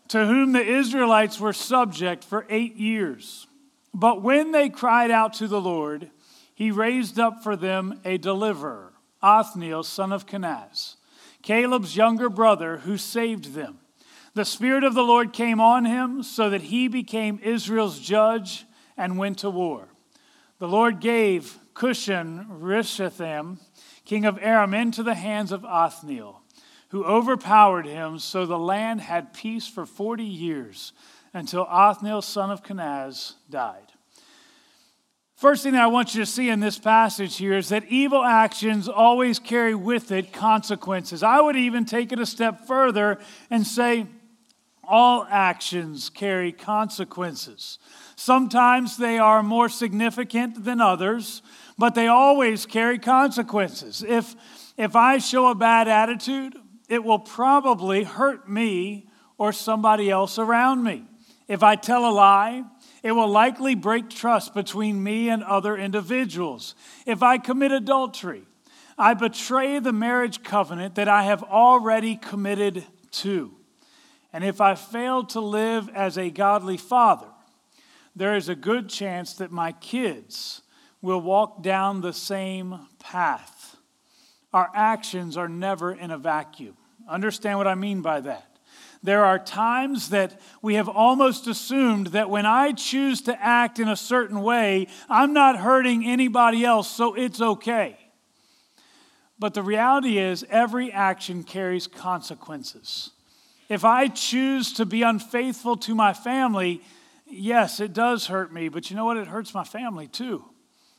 To 0.08 0.24
whom 0.24 0.52
the 0.52 0.64
Israelites 0.64 1.40
were 1.40 1.52
subject 1.52 2.22
for 2.22 2.46
eight 2.48 2.76
years. 2.76 3.46
But 3.92 4.22
when 4.22 4.52
they 4.52 4.68
cried 4.68 5.10
out 5.10 5.34
to 5.34 5.48
the 5.48 5.60
Lord, 5.60 6.10
he 6.54 6.70
raised 6.70 7.18
up 7.18 7.42
for 7.42 7.56
them 7.56 8.00
a 8.04 8.18
deliverer, 8.18 8.92
Othniel, 9.22 9.82
son 9.82 10.12
of 10.12 10.26
Kenaz, 10.26 10.96
Caleb's 11.42 11.96
younger 11.96 12.30
brother, 12.30 12.78
who 12.78 12.96
saved 12.96 13.54
them. 13.54 13.80
The 14.34 14.44
Spirit 14.44 14.84
of 14.84 14.94
the 14.94 15.02
Lord 15.02 15.32
came 15.32 15.60
on 15.60 15.86
him 15.86 16.22
so 16.22 16.50
that 16.50 16.62
he 16.62 16.88
became 16.88 17.40
Israel's 17.42 17.98
judge 17.98 18.64
and 18.96 19.18
went 19.18 19.38
to 19.38 19.50
war. 19.50 19.88
The 20.58 20.68
Lord 20.68 21.00
gave 21.00 21.58
Cushan 21.74 22.46
Rishathaim, 22.60 23.58
king 24.04 24.24
of 24.24 24.38
Aram, 24.40 24.72
into 24.72 25.02
the 25.02 25.14
hands 25.14 25.52
of 25.52 25.64
Othniel, 25.64 26.42
who 26.88 27.04
overpowered 27.04 27.86
him, 27.86 28.18
so 28.18 28.46
the 28.46 28.58
land 28.58 29.02
had 29.02 29.34
peace 29.34 29.68
for 29.68 29.84
40 29.84 30.24
years 30.24 30.92
until 31.34 31.66
Othniel, 31.68 32.22
son 32.22 32.50
of 32.50 32.62
Kenaz, 32.62 33.34
died. 33.50 33.92
First 35.34 35.62
thing 35.62 35.74
I 35.74 35.88
want 35.88 36.14
you 36.14 36.22
to 36.22 36.26
see 36.26 36.48
in 36.48 36.60
this 36.60 36.78
passage 36.78 37.36
here 37.36 37.58
is 37.58 37.68
that 37.68 37.84
evil 37.90 38.24
actions 38.24 38.88
always 38.88 39.38
carry 39.38 39.74
with 39.74 40.10
it 40.10 40.32
consequences. 40.32 41.22
I 41.22 41.42
would 41.42 41.56
even 41.56 41.84
take 41.84 42.10
it 42.10 42.18
a 42.18 42.24
step 42.24 42.66
further 42.66 43.18
and 43.50 43.66
say 43.66 44.06
All 44.88 45.26
actions 45.28 46.10
carry 46.10 46.52
consequences. 46.52 47.78
Sometimes 48.16 48.96
they 48.96 49.18
are 49.18 49.42
more 49.42 49.68
significant 49.68 50.64
than 50.64 50.80
others, 50.80 51.42
but 51.76 51.94
they 51.94 52.08
always 52.08 52.64
carry 52.64 52.98
consequences. 52.98 54.02
If, 54.02 54.34
if 54.78 54.96
I 54.96 55.18
show 55.18 55.48
a 55.48 55.54
bad 55.54 55.86
attitude, 55.86 56.56
it 56.88 57.04
will 57.04 57.18
probably 57.18 58.04
hurt 58.04 58.48
me 58.48 59.08
or 59.36 59.52
somebody 59.52 60.10
else 60.10 60.38
around 60.38 60.82
me. 60.82 61.04
If 61.46 61.62
I 61.62 61.76
tell 61.76 62.08
a 62.08 62.10
lie, 62.10 62.64
it 63.02 63.12
will 63.12 63.28
likely 63.28 63.74
break 63.74 64.08
trust 64.08 64.54
between 64.54 65.02
me 65.02 65.28
and 65.28 65.44
other 65.44 65.76
individuals. 65.76 66.74
If 67.04 67.22
I 67.22 67.36
commit 67.38 67.70
adultery, 67.70 68.44
I 68.98 69.12
betray 69.12 69.78
the 69.78 69.92
marriage 69.92 70.42
covenant 70.42 70.94
that 70.94 71.08
I 71.08 71.24
have 71.24 71.42
already 71.42 72.16
committed 72.16 72.84
to. 73.12 73.52
And 74.32 74.42
if 74.42 74.60
I 74.60 74.74
fail 74.74 75.24
to 75.26 75.40
live 75.40 75.88
as 75.90 76.16
a 76.16 76.30
godly 76.30 76.78
father, 76.78 77.28
there 78.16 78.34
is 78.34 78.48
a 78.48 78.54
good 78.54 78.88
chance 78.88 79.34
that 79.34 79.52
my 79.52 79.72
kids 79.72 80.62
will 81.02 81.20
walk 81.20 81.62
down 81.62 82.00
the 82.00 82.14
same 82.14 82.80
path. 82.98 83.76
Our 84.54 84.70
actions 84.74 85.36
are 85.36 85.48
never 85.48 85.92
in 85.92 86.10
a 86.10 86.16
vacuum. 86.16 86.76
Understand 87.06 87.58
what 87.58 87.68
I 87.68 87.74
mean 87.74 88.00
by 88.00 88.20
that. 88.22 88.58
There 89.02 89.24
are 89.24 89.38
times 89.38 90.08
that 90.08 90.40
we 90.62 90.74
have 90.74 90.88
almost 90.88 91.46
assumed 91.46 92.08
that 92.08 92.30
when 92.30 92.46
I 92.46 92.72
choose 92.72 93.20
to 93.22 93.40
act 93.40 93.78
in 93.78 93.86
a 93.86 93.94
certain 93.94 94.40
way, 94.40 94.88
I'm 95.08 95.34
not 95.34 95.58
hurting 95.58 96.04
anybody 96.04 96.64
else, 96.64 96.90
so 96.90 97.14
it's 97.14 97.40
okay. 97.40 97.98
But 99.38 99.52
the 99.52 99.62
reality 99.62 100.16
is, 100.18 100.44
every 100.48 100.90
action 100.90 101.44
carries 101.44 101.86
consequences. 101.86 103.10
If 103.68 103.84
I 103.84 104.08
choose 104.08 104.72
to 104.72 104.86
be 104.86 105.02
unfaithful 105.02 105.76
to 105.78 105.94
my 105.94 106.14
family, 106.14 106.80
yes, 107.26 107.80
it 107.80 107.92
does 107.92 108.26
hurt 108.26 108.52
me, 108.52 108.68
but 108.68 108.90
you 108.90 108.96
know 108.96 109.04
what? 109.04 109.16
It 109.16 109.26
hurts 109.26 109.54
my 109.54 109.64
family 109.64 110.06
too. 110.06 110.44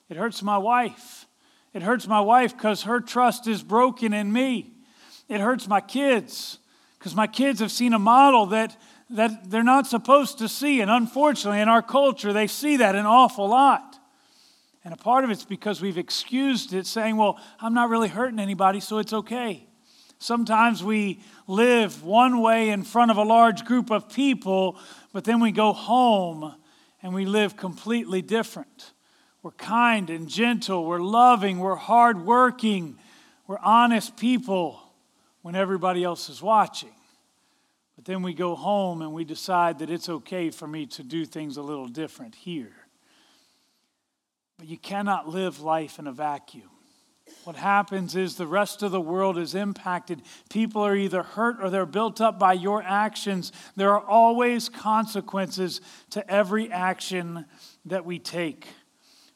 It 0.10 0.18
hurts 0.18 0.42
my 0.42 0.58
wife. 0.58 1.26
It 1.74 1.82
hurts 1.82 2.08
my 2.08 2.22
wife 2.22 2.56
because 2.56 2.84
her 2.84 3.00
trust 3.00 3.48
is 3.48 3.62
broken 3.62 4.14
in 4.14 4.32
me. 4.32 4.72
It 5.28 5.42
hurts 5.42 5.68
my 5.68 5.82
kids 5.82 6.60
because 6.98 7.16
my 7.16 7.28
kids 7.28 7.60
have 7.60 7.72
seen 7.72 7.94
a 7.94 8.00
model 8.00 8.48
that, 8.48 8.78
that 9.10 9.50
they're 9.50 9.64
not 9.64 9.88
supposed 9.88 10.40
to 10.40 10.48
see. 10.48 10.82
And 10.82 10.90
unfortunately, 10.90 11.60
in 11.60 11.70
our 11.70 11.82
culture, 11.82 12.34
they 12.34 12.48
see 12.48 12.78
that 12.78 12.96
an 12.96 13.06
awful 13.06 13.48
lot. 13.50 14.00
And 14.84 14.94
a 14.94 14.98
part 14.98 15.26
of 15.26 15.30
it's 15.30 15.44
because 15.44 15.82
we've 15.82 15.98
excused 15.98 16.74
it, 16.74 16.88
saying, 16.88 17.18
well, 17.18 17.38
I'm 17.60 17.74
not 17.74 17.90
really 17.90 18.08
hurting 18.08 18.40
anybody, 18.40 18.80
so 18.80 19.00
it's 19.00 19.12
okay. 19.12 19.67
Sometimes 20.20 20.84
we 20.84 21.20
live 21.48 22.04
one 22.04 22.42
way 22.42 22.70
in 22.70 22.84
front 22.84 23.12
of 23.12 23.18
a 23.18 23.24
large 23.24 23.66
group 23.66 23.92
of 23.92 24.10
people, 24.10 24.78
but 25.14 25.24
then 25.24 25.40
we 25.40 25.52
go 25.52 25.74
home 25.74 26.56
and 27.04 27.14
we 27.14 27.26
live 27.26 27.56
completely 27.56 28.22
different. 28.22 28.94
We're 29.44 29.52
kind 29.52 30.10
and 30.10 30.28
gentle, 30.28 30.86
we're 30.86 31.00
loving, 31.00 31.60
we're 31.60 31.76
hardworking, 31.76 32.98
we're 33.46 33.60
honest 33.60 34.18
people 34.18 34.82
when 35.42 35.56
everybody 35.56 36.04
else 36.04 36.30
is 36.30 36.42
watching. 36.42 36.94
But 37.96 38.06
then 38.06 38.24
we 38.24 38.34
go 38.34 38.56
home 38.56 39.02
and 39.02 39.14
we 39.14 39.24
decide 39.24 39.80
that 39.80 39.90
it's 39.90 40.10
okay 40.10 40.50
for 40.50 40.68
me 40.68 40.86
to 40.88 41.04
do 41.04 41.26
things 41.26 41.58
a 41.58 41.62
little 41.62 41.88
different 41.88 42.36
here. 42.36 42.74
But 44.58 44.68
you 44.68 44.78
cannot 44.78 45.30
live 45.30 45.62
life 45.62 46.00
in 46.00 46.08
a 46.08 46.12
vacuum. 46.12 46.70
What 47.44 47.56
happens 47.56 48.16
is 48.16 48.36
the 48.36 48.48
rest 48.48 48.84
of 48.84 48.92
the 48.92 49.02
world 49.02 49.38
is 49.38 49.56
impacted. 49.56 50.22
People 50.50 50.82
are 50.82 50.96
either 50.96 51.24
hurt 51.24 51.58
or 51.62 51.70
they're 51.70 51.86
built 51.86 52.20
up 52.20 52.38
by 52.38 52.54
your 52.54 52.84
actions. 52.84 53.52
There 53.76 53.92
are 53.92 54.06
always 54.06 54.70
consequences 54.70 55.80
to 56.10 56.30
every 56.30 56.72
action 56.72 57.46
that 57.86 58.06
we 58.06 58.20
take. 58.20 58.68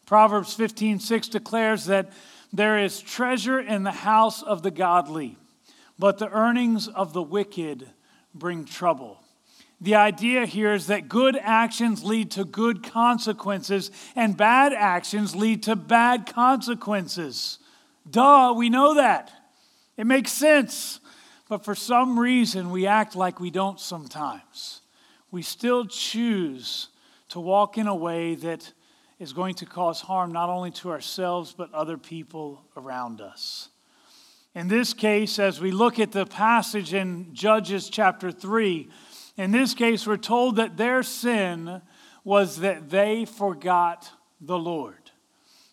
Proverbs 0.05 0.53
15 0.53 1.00
6 1.00 1.29
declares 1.29 1.86
that 1.86 2.12
there 2.51 2.77
is 2.77 3.00
treasure 3.00 3.60
in 3.60 3.83
the 3.83 3.91
house 3.91 4.43
of 4.43 4.62
the 4.62 4.71
godly, 4.71 5.38
but 5.98 6.17
the 6.17 6.29
earnings 6.29 6.89
of 6.89 7.13
the 7.13 7.24
wicked 7.24 7.89
bring 8.33 8.65
trouble. 8.65 9.21
The 9.79 9.95
idea 9.95 10.45
here 10.45 10.74
is 10.74 10.88
that 10.88 11.10
good 11.10 11.36
actions 11.36 12.03
lead 12.03 12.29
to 12.31 12.43
good 12.43 12.83
consequences, 12.83 13.89
and 14.15 14.38
bad 14.38 14.74
actions 14.74 15.36
lead 15.36 15.63
to 15.63 15.75
bad 15.75 16.27
consequences. 16.27 17.57
Duh, 18.10 18.53
we 18.55 18.70
know 18.70 18.96
that. 18.96 19.31
It 19.98 20.05
makes 20.05 20.31
sense. 20.31 21.00
But 21.48 21.65
for 21.65 21.75
some 21.75 22.17
reason, 22.17 22.72
we 22.72 22.88
act 22.88 23.15
like 23.15 23.39
we 23.39 23.51
don't 23.51 23.79
sometimes. 23.79 24.81
We 25.31 25.41
still 25.41 25.86
choose 25.86 26.88
to 27.29 27.39
walk 27.39 27.77
in 27.77 27.88
a 27.88 27.96
way 27.96 28.36
that 28.36 28.72
is 29.20 29.34
going 29.34 29.55
to 29.55 29.65
cause 29.65 30.01
harm 30.01 30.31
not 30.31 30.50
only 30.50 30.72
to 30.72 30.89
ourselves, 30.89 31.53
but 31.55 31.74
other 31.74 31.98
people 31.98 32.65
around 32.75 33.22
us. 33.22 33.70
In 34.55 34.67
this 34.67 34.93
case, 34.93 35.39
as 35.39 35.62
we 35.62 35.72
look 35.72 36.00
at 36.00 36.12
the 36.12 36.25
passage 36.25 36.93
in 36.93 37.34
Judges 37.34 37.89
chapter 37.89 38.31
3, 38.31 38.89
in 39.38 39.51
this 39.51 39.74
case, 39.74 40.05
we're 40.05 40.17
told 40.17 40.58
that 40.58 40.75
their 40.75 41.03
sin 41.03 41.81
was 42.24 42.58
that 42.58 42.89
they 42.89 43.25
forgot 43.25 44.10
the 44.41 44.58
Lord. 44.58 45.12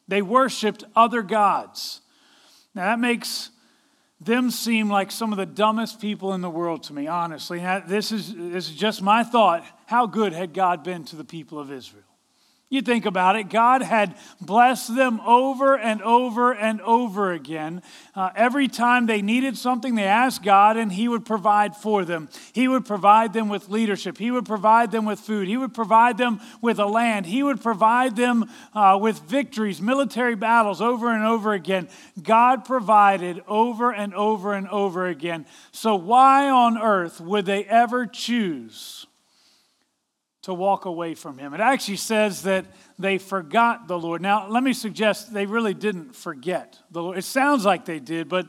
They 0.07 0.23
worshiped 0.23 0.85
other 0.95 1.23
gods. 1.23 2.01
Now, 2.79 2.85
that 2.85 3.01
makes 3.01 3.51
them 4.21 4.53
seem 4.53 4.89
like 4.89 5.11
some 5.11 5.33
of 5.33 5.37
the 5.37 5.47
dumbest 5.47 6.01
people 6.01 6.33
in 6.33 6.43
the 6.43 6.49
world 6.49 6.85
to 6.85 6.93
me, 6.93 7.09
honestly. 7.09 7.59
This 7.89 8.13
is, 8.13 8.33
this 8.33 8.71
is 8.71 8.77
just 8.77 9.03
my 9.03 9.25
thought. 9.25 9.65
How 9.87 10.07
good 10.07 10.33
had 10.33 10.55
God 10.55 10.85
been 10.85 11.05
to 11.07 11.17
the 11.17 11.25
people 11.25 11.59
of 11.59 11.73
Israel? 11.73 12.05
You 12.71 12.83
think 12.83 13.07
about 13.07 13.37
it, 13.37 13.49
God 13.49 13.81
had 13.81 14.15
blessed 14.43 14.95
them 14.95 15.21
over 15.21 15.79
and 15.79 16.03
over 16.03 16.53
and 16.53 16.83
over 16.83 17.33
again. 17.33 17.83
Uh, 18.15 18.29
every 18.37 18.69
time 18.69 19.07
they 19.07 19.23
needed 19.23 19.57
something, 19.57 19.95
they 19.95 20.05
asked 20.05 20.43
God, 20.43 20.77
and 20.77 20.93
He 20.93 21.09
would 21.09 21.25
provide 21.25 21.75
for 21.75 22.05
them. 22.05 22.29
He 22.53 22.69
would 22.69 22.85
provide 22.85 23.33
them 23.33 23.49
with 23.49 23.71
leadership, 23.71 24.19
He 24.19 24.31
would 24.31 24.45
provide 24.45 24.91
them 24.91 25.07
with 25.07 25.19
food, 25.19 25.49
He 25.49 25.57
would 25.57 25.73
provide 25.73 26.19
them 26.19 26.43
with 26.61 26.79
a 26.79 26.85
land, 26.85 27.25
He 27.25 27.43
would 27.43 27.63
provide 27.63 28.17
them 28.17 28.51
uh, 28.75 28.99
with 29.01 29.21
victories, 29.23 29.81
military 29.81 30.35
battles 30.35 30.83
over 30.83 31.11
and 31.11 31.25
over 31.25 31.55
again. 31.55 31.89
God 32.23 32.67
provided 32.67 33.43
over 33.49 33.93
and 33.93 34.15
over 34.15 34.53
and 34.53 34.69
over 34.69 35.07
again. 35.07 35.47
So, 35.73 35.97
why 35.97 36.51
on 36.51 36.77
earth 36.77 37.19
would 37.19 37.47
they 37.47 37.65
ever 37.65 38.05
choose? 38.05 39.08
To 40.49 40.55
walk 40.55 40.87
away 40.87 41.15
from 41.15 41.37
him. 41.37 41.53
It 41.53 41.61
actually 41.61 41.99
says 41.99 42.45
that 42.45 42.65
they 42.99 43.19
forgot 43.19 43.87
the 43.87 43.99
Lord. 43.99 44.23
Now, 44.23 44.49
let 44.49 44.63
me 44.63 44.73
suggest 44.73 45.31
they 45.31 45.45
really 45.45 45.75
didn't 45.75 46.17
forget 46.17 46.79
the 46.91 47.03
Lord. 47.03 47.19
It 47.19 47.25
sounds 47.25 47.67
like 47.67 47.85
they 47.85 47.99
did, 47.99 48.31
but 48.31 48.49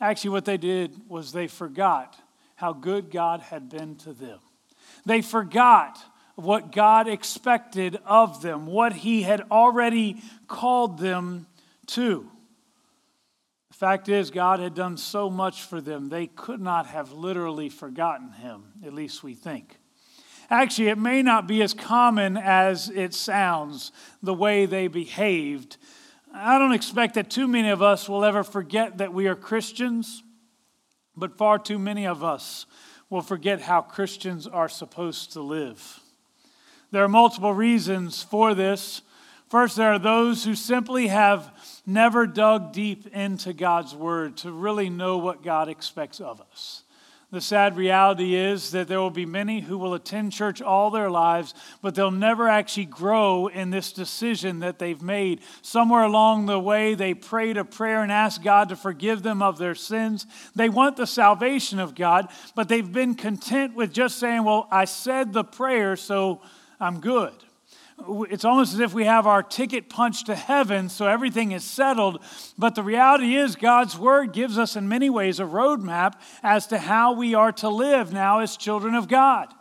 actually, 0.00 0.30
what 0.30 0.44
they 0.44 0.56
did 0.56 0.94
was 1.08 1.32
they 1.32 1.48
forgot 1.48 2.16
how 2.54 2.72
good 2.72 3.10
God 3.10 3.40
had 3.40 3.68
been 3.68 3.96
to 3.96 4.12
them. 4.12 4.38
They 5.04 5.20
forgot 5.20 5.98
what 6.36 6.70
God 6.70 7.08
expected 7.08 7.98
of 8.06 8.40
them, 8.40 8.66
what 8.66 8.92
He 8.92 9.22
had 9.22 9.40
already 9.50 10.22
called 10.46 11.00
them 11.00 11.48
to. 11.88 12.30
The 13.70 13.76
fact 13.76 14.08
is, 14.08 14.30
God 14.30 14.60
had 14.60 14.74
done 14.74 14.96
so 14.96 15.28
much 15.28 15.62
for 15.62 15.80
them, 15.80 16.08
they 16.08 16.28
could 16.28 16.60
not 16.60 16.86
have 16.86 17.10
literally 17.10 17.68
forgotten 17.68 18.30
Him, 18.30 18.62
at 18.86 18.94
least 18.94 19.24
we 19.24 19.34
think. 19.34 19.80
Actually, 20.52 20.88
it 20.88 20.98
may 20.98 21.22
not 21.22 21.46
be 21.46 21.62
as 21.62 21.72
common 21.72 22.36
as 22.36 22.90
it 22.90 23.14
sounds, 23.14 23.90
the 24.22 24.34
way 24.34 24.66
they 24.66 24.86
behaved. 24.86 25.78
I 26.34 26.58
don't 26.58 26.74
expect 26.74 27.14
that 27.14 27.30
too 27.30 27.48
many 27.48 27.70
of 27.70 27.80
us 27.80 28.06
will 28.06 28.22
ever 28.22 28.44
forget 28.44 28.98
that 28.98 29.14
we 29.14 29.28
are 29.28 29.34
Christians, 29.34 30.22
but 31.16 31.38
far 31.38 31.58
too 31.58 31.78
many 31.78 32.06
of 32.06 32.22
us 32.22 32.66
will 33.08 33.22
forget 33.22 33.62
how 33.62 33.80
Christians 33.80 34.46
are 34.46 34.68
supposed 34.68 35.32
to 35.32 35.40
live. 35.40 36.00
There 36.90 37.02
are 37.02 37.08
multiple 37.08 37.54
reasons 37.54 38.22
for 38.22 38.54
this. 38.54 39.00
First, 39.48 39.76
there 39.76 39.94
are 39.94 39.98
those 39.98 40.44
who 40.44 40.54
simply 40.54 41.06
have 41.06 41.50
never 41.86 42.26
dug 42.26 42.74
deep 42.74 43.06
into 43.06 43.54
God's 43.54 43.94
Word 43.94 44.36
to 44.38 44.52
really 44.52 44.90
know 44.90 45.16
what 45.16 45.42
God 45.42 45.70
expects 45.70 46.20
of 46.20 46.42
us. 46.42 46.81
The 47.32 47.40
sad 47.40 47.78
reality 47.78 48.34
is 48.34 48.72
that 48.72 48.88
there 48.88 49.00
will 49.00 49.08
be 49.08 49.24
many 49.24 49.60
who 49.60 49.78
will 49.78 49.94
attend 49.94 50.32
church 50.32 50.60
all 50.60 50.90
their 50.90 51.10
lives, 51.10 51.54
but 51.80 51.94
they'll 51.94 52.10
never 52.10 52.46
actually 52.46 52.84
grow 52.84 53.46
in 53.46 53.70
this 53.70 53.90
decision 53.90 54.58
that 54.58 54.78
they've 54.78 55.00
made. 55.00 55.40
Somewhere 55.62 56.02
along 56.02 56.44
the 56.44 56.60
way, 56.60 56.94
they 56.94 57.14
prayed 57.14 57.56
a 57.56 57.64
prayer 57.64 58.02
and 58.02 58.12
asked 58.12 58.44
God 58.44 58.68
to 58.68 58.76
forgive 58.76 59.22
them 59.22 59.40
of 59.40 59.56
their 59.56 59.74
sins. 59.74 60.26
They 60.54 60.68
want 60.68 60.98
the 60.98 61.06
salvation 61.06 61.80
of 61.80 61.94
God, 61.94 62.28
but 62.54 62.68
they've 62.68 62.92
been 62.92 63.14
content 63.14 63.74
with 63.74 63.94
just 63.94 64.18
saying, 64.18 64.44
Well, 64.44 64.68
I 64.70 64.84
said 64.84 65.32
the 65.32 65.42
prayer, 65.42 65.96
so 65.96 66.42
I'm 66.78 67.00
good 67.00 67.32
it's 68.30 68.44
almost 68.44 68.74
as 68.74 68.80
if 68.80 68.94
we 68.94 69.04
have 69.04 69.26
our 69.26 69.42
ticket 69.42 69.88
punched 69.88 70.26
to 70.26 70.34
heaven, 70.34 70.88
so 70.88 71.06
everything 71.06 71.52
is 71.52 71.64
settled. 71.64 72.22
But 72.58 72.74
the 72.74 72.82
reality 72.82 73.36
is, 73.36 73.56
God's 73.56 73.98
Word 73.98 74.32
gives 74.32 74.58
us, 74.58 74.76
in 74.76 74.88
many 74.88 75.10
ways, 75.10 75.40
a 75.40 75.44
roadmap 75.44 76.14
as 76.42 76.66
to 76.68 76.78
how 76.78 77.12
we 77.12 77.34
are 77.34 77.52
to 77.52 77.68
live 77.68 78.12
now 78.12 78.40
as 78.40 78.56
children 78.56 78.94
of 78.94 79.08
God. 79.08 79.52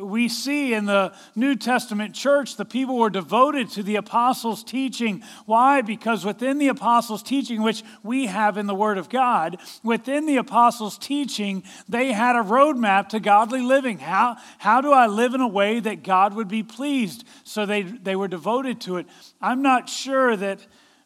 We 0.00 0.28
see 0.28 0.72
in 0.72 0.86
the 0.86 1.12
New 1.34 1.56
Testament 1.56 2.14
church 2.14 2.56
the 2.56 2.64
people 2.64 2.96
were 2.96 3.10
devoted 3.10 3.68
to 3.70 3.82
the 3.82 3.96
apostles' 3.96 4.64
teaching. 4.64 5.22
Why? 5.44 5.82
Because 5.82 6.24
within 6.24 6.56
the 6.58 6.68
apostles' 6.68 7.22
teaching, 7.22 7.62
which 7.62 7.82
we 8.02 8.26
have 8.26 8.56
in 8.56 8.66
the 8.66 8.74
Word 8.74 8.96
of 8.96 9.10
God, 9.10 9.58
within 9.82 10.24
the 10.24 10.38
apostles' 10.38 10.96
teaching, 10.96 11.64
they 11.86 12.12
had 12.12 12.34
a 12.34 12.42
roadmap 12.42 13.10
to 13.10 13.20
godly 13.20 13.60
living. 13.60 13.98
How, 13.98 14.36
how 14.56 14.80
do 14.80 14.90
I 14.90 15.06
live 15.06 15.34
in 15.34 15.42
a 15.42 15.48
way 15.48 15.80
that 15.80 16.02
God 16.02 16.34
would 16.34 16.48
be 16.48 16.62
pleased? 16.62 17.24
So 17.44 17.66
they, 17.66 17.82
they 17.82 18.16
were 18.16 18.28
devoted 18.28 18.80
to 18.82 18.96
it. 18.96 19.06
I'm 19.42 19.60
not 19.60 19.90
sure 19.90 20.34
that 20.34 20.60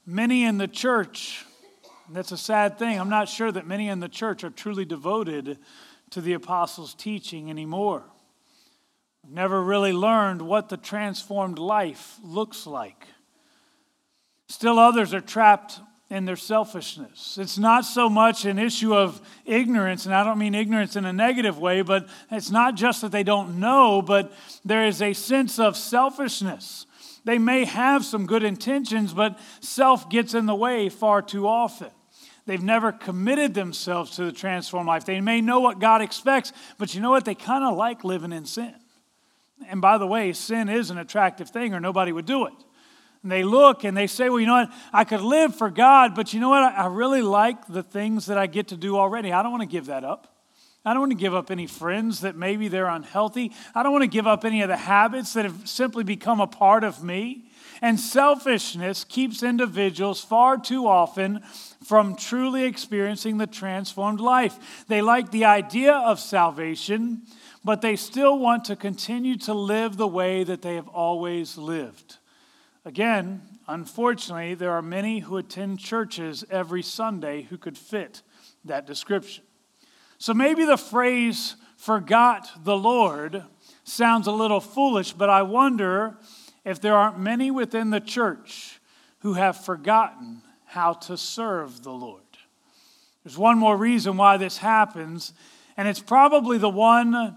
many 0.06 0.44
in 0.44 0.58
the 0.58 0.68
church, 0.68 1.44
that's 2.11 2.30
a 2.30 2.38
sad 2.38 2.78
thing, 2.78 3.00
I'm 3.00 3.11
not 3.11 3.28
sure 3.28 3.50
that 3.50 3.66
many 3.66 3.88
in 3.88 3.99
the 3.99 4.08
church 4.08 4.44
are 4.44 4.50
truly 4.50 4.85
devoted 4.85 5.58
to 6.11 6.20
the 6.20 6.35
apostles' 6.35 6.94
teaching 6.94 7.50
anymore. 7.50 8.04
Never 9.30 9.62
really 9.62 9.92
learned 9.92 10.40
what 10.40 10.68
the 10.68 10.78
transformed 10.78 11.58
life 11.58 12.18
looks 12.23 12.66
like. 12.66 13.06
Still, 14.49 14.78
others 14.78 15.12
are 15.12 15.20
trapped 15.20 15.80
in 16.08 16.25
their 16.25 16.37
selfishness. 16.37 17.37
It's 17.38 17.58
not 17.58 17.85
so 17.85 18.08
much 18.08 18.47
an 18.47 18.58
issue 18.58 18.94
of 18.94 19.20
ignorance, 19.44 20.06
and 20.06 20.14
I 20.14 20.25
don't 20.25 20.38
mean 20.38 20.54
ignorance 20.54 20.97
in 20.97 21.04
a 21.04 21.12
negative 21.12 21.58
way, 21.58 21.82
but 21.82 22.08
it's 22.30 22.50
not 22.50 22.75
just 22.75 23.02
that 23.02 23.12
they 23.12 23.23
don't 23.23 23.61
know, 23.61 24.00
but 24.00 24.32
there 24.64 24.87
is 24.87 25.02
a 25.02 25.12
sense 25.12 25.58
of 25.58 25.76
selfishness. 25.76 26.87
They 27.25 27.38
may 27.38 27.66
have 27.66 28.06
some 28.06 28.25
good 28.25 28.42
intentions, 28.42 29.12
but 29.12 29.38
self 29.61 30.08
gets 30.08 30.32
in 30.32 30.47
the 30.47 30.54
way 30.54 30.88
far 30.88 31.20
too 31.20 31.47
often. 31.47 31.90
They've 32.47 32.62
never 32.62 32.92
committed 32.92 33.52
themselves 33.52 34.16
to 34.16 34.25
the 34.25 34.32
transformed 34.32 34.87
life. 34.87 35.04
They 35.04 35.20
may 35.20 35.42
know 35.42 35.61
what 35.61 35.80
God 35.80 36.00
expects, 36.00 36.54
but 36.78 36.94
you 36.94 37.02
know 37.02 37.11
what? 37.11 37.26
They 37.26 37.35
kind 37.35 37.62
of 37.62 37.76
like 37.76 38.04
living 38.04 38.32
in 38.32 38.47
sin. 38.47 38.75
And 39.68 39.80
by 39.80 39.98
the 39.98 40.06
way, 40.06 40.32
sin 40.32 40.68
is 40.68 40.90
an 40.90 40.98
attractive 40.98 41.50
thing, 41.50 41.74
or 41.74 41.80
nobody 41.80 42.12
would 42.12 42.26
do 42.26 42.46
it. 42.46 42.54
And 43.22 43.32
they 43.32 43.42
look 43.42 43.84
and 43.84 43.96
they 43.96 44.06
say, 44.06 44.28
Well, 44.28 44.40
you 44.40 44.46
know 44.46 44.54
what? 44.54 44.72
I 44.92 45.04
could 45.04 45.20
live 45.20 45.54
for 45.54 45.70
God, 45.70 46.14
but 46.14 46.32
you 46.32 46.40
know 46.40 46.50
what? 46.50 46.62
I 46.62 46.86
really 46.86 47.22
like 47.22 47.66
the 47.66 47.82
things 47.82 48.26
that 48.26 48.38
I 48.38 48.46
get 48.46 48.68
to 48.68 48.76
do 48.76 48.96
already. 48.96 49.32
I 49.32 49.42
don't 49.42 49.50
want 49.50 49.62
to 49.62 49.68
give 49.68 49.86
that 49.86 50.04
up. 50.04 50.34
I 50.84 50.92
don't 50.94 51.00
want 51.00 51.12
to 51.12 51.18
give 51.18 51.34
up 51.34 51.50
any 51.50 51.66
friends 51.66 52.20
that 52.20 52.36
maybe 52.36 52.68
they're 52.68 52.86
unhealthy. 52.86 53.52
I 53.74 53.82
don't 53.82 53.92
want 53.92 54.04
to 54.04 54.08
give 54.08 54.26
up 54.26 54.44
any 54.44 54.62
of 54.62 54.68
the 54.68 54.76
habits 54.76 55.34
that 55.34 55.44
have 55.44 55.68
simply 55.68 56.04
become 56.04 56.40
a 56.40 56.46
part 56.46 56.84
of 56.84 57.02
me. 57.02 57.44
And 57.82 57.98
selfishness 57.98 59.04
keeps 59.04 59.42
individuals 59.42 60.22
far 60.22 60.56
too 60.56 60.86
often 60.86 61.42
from 61.84 62.16
truly 62.16 62.64
experiencing 62.64 63.38
the 63.38 63.46
transformed 63.46 64.20
life. 64.20 64.86
They 64.88 65.02
like 65.02 65.30
the 65.30 65.44
idea 65.44 65.92
of 65.92 66.18
salvation, 66.18 67.22
but 67.68 67.82
they 67.82 67.96
still 67.96 68.38
want 68.38 68.64
to 68.64 68.75
continue 68.75 69.37
to 69.37 69.52
live 69.52 69.98
the 69.98 70.08
way 70.08 70.42
that 70.42 70.62
they 70.62 70.75
have 70.76 70.88
always 70.88 71.58
lived. 71.58 72.16
Again, 72.87 73.42
unfortunately, 73.66 74.54
there 74.54 74.72
are 74.72 74.80
many 74.80 75.18
who 75.18 75.37
attend 75.37 75.78
churches 75.78 76.46
every 76.50 76.82
Sunday 76.82 77.42
who 77.42 77.58
could 77.58 77.76
fit 77.76 78.22
that 78.64 78.87
description. 78.87 79.44
So 80.16 80.32
maybe 80.32 80.64
the 80.64 80.78
phrase 80.78 81.56
forgot 81.76 82.48
the 82.64 82.75
Lord 82.75 83.44
sounds 83.84 84.26
a 84.26 84.32
little 84.32 84.60
foolish, 84.60 85.12
but 85.12 85.28
I 85.28 85.42
wonder 85.42 86.16
if 86.64 86.80
there 86.80 86.94
aren't 86.94 87.20
many 87.20 87.50
within 87.50 87.90
the 87.90 88.00
church 88.00 88.80
who 89.18 89.34
have 89.34 89.62
forgotten 89.62 90.40
how 90.64 90.94
to 90.94 91.18
serve 91.18 91.82
the 91.82 91.92
Lord. 91.92 92.22
There's 93.25 93.37
one 93.37 93.58
more 93.58 93.76
reason 93.76 94.16
why 94.16 94.38
this 94.38 94.56
happens, 94.56 95.34
and 95.76 95.87
it's 95.87 96.00
probably 96.00 96.56
the 96.56 96.70
one 96.70 97.37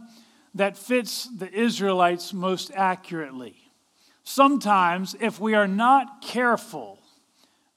that 0.55 0.77
fits 0.77 1.29
the 1.35 1.51
Israelites 1.51 2.33
most 2.33 2.71
accurately. 2.73 3.55
Sometimes, 4.23 5.15
if 5.19 5.39
we 5.39 5.55
are 5.55 5.67
not 5.67 6.21
careful, 6.21 6.99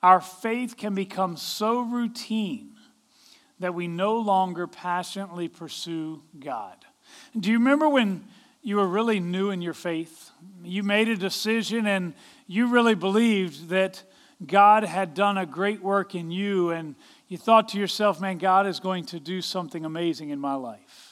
our 0.02 0.21
faith 0.21 0.76
can 0.76 0.95
become 0.95 1.37
so 1.37 1.81
routine 1.81 2.73
that 3.61 3.75
we 3.75 3.88
no 3.88 4.16
longer 4.16 4.66
passionately 4.66 5.49
pursue 5.49 6.23
God. 6.38 6.76
Do 7.38 7.50
you 7.50 7.59
remember 7.59 7.88
when 7.88 8.25
you 8.62 8.76
were 8.76 8.88
really 8.88 9.21
new 9.21 9.50
in 9.50 9.62
your 9.62 9.75
faith? 9.75 10.31
You 10.62 10.83
made 10.83 11.09
a 11.09 11.16
decision 11.16 11.87
and 11.87 12.14
you 12.47 12.66
really 12.66 12.95
believed 12.95 13.68
that 13.68 14.03
God 14.44 14.85
had 14.85 15.14
done 15.14 15.38
a 15.38 15.46
great 15.46 15.81
work 15.81 16.14
in 16.14 16.31
you, 16.31 16.70
and 16.70 16.96
you 17.29 17.38
thought 17.38 17.68
to 17.70 17.79
yourself, 17.79 18.20
man, 18.20 18.38
God 18.38 18.66
is 18.66 18.81
going 18.81 19.07
to 19.07 19.20
do 19.20 19.40
something 19.40 19.85
amazing 19.85 20.31
in 20.31 20.38
my 20.38 20.55
life. 20.55 21.04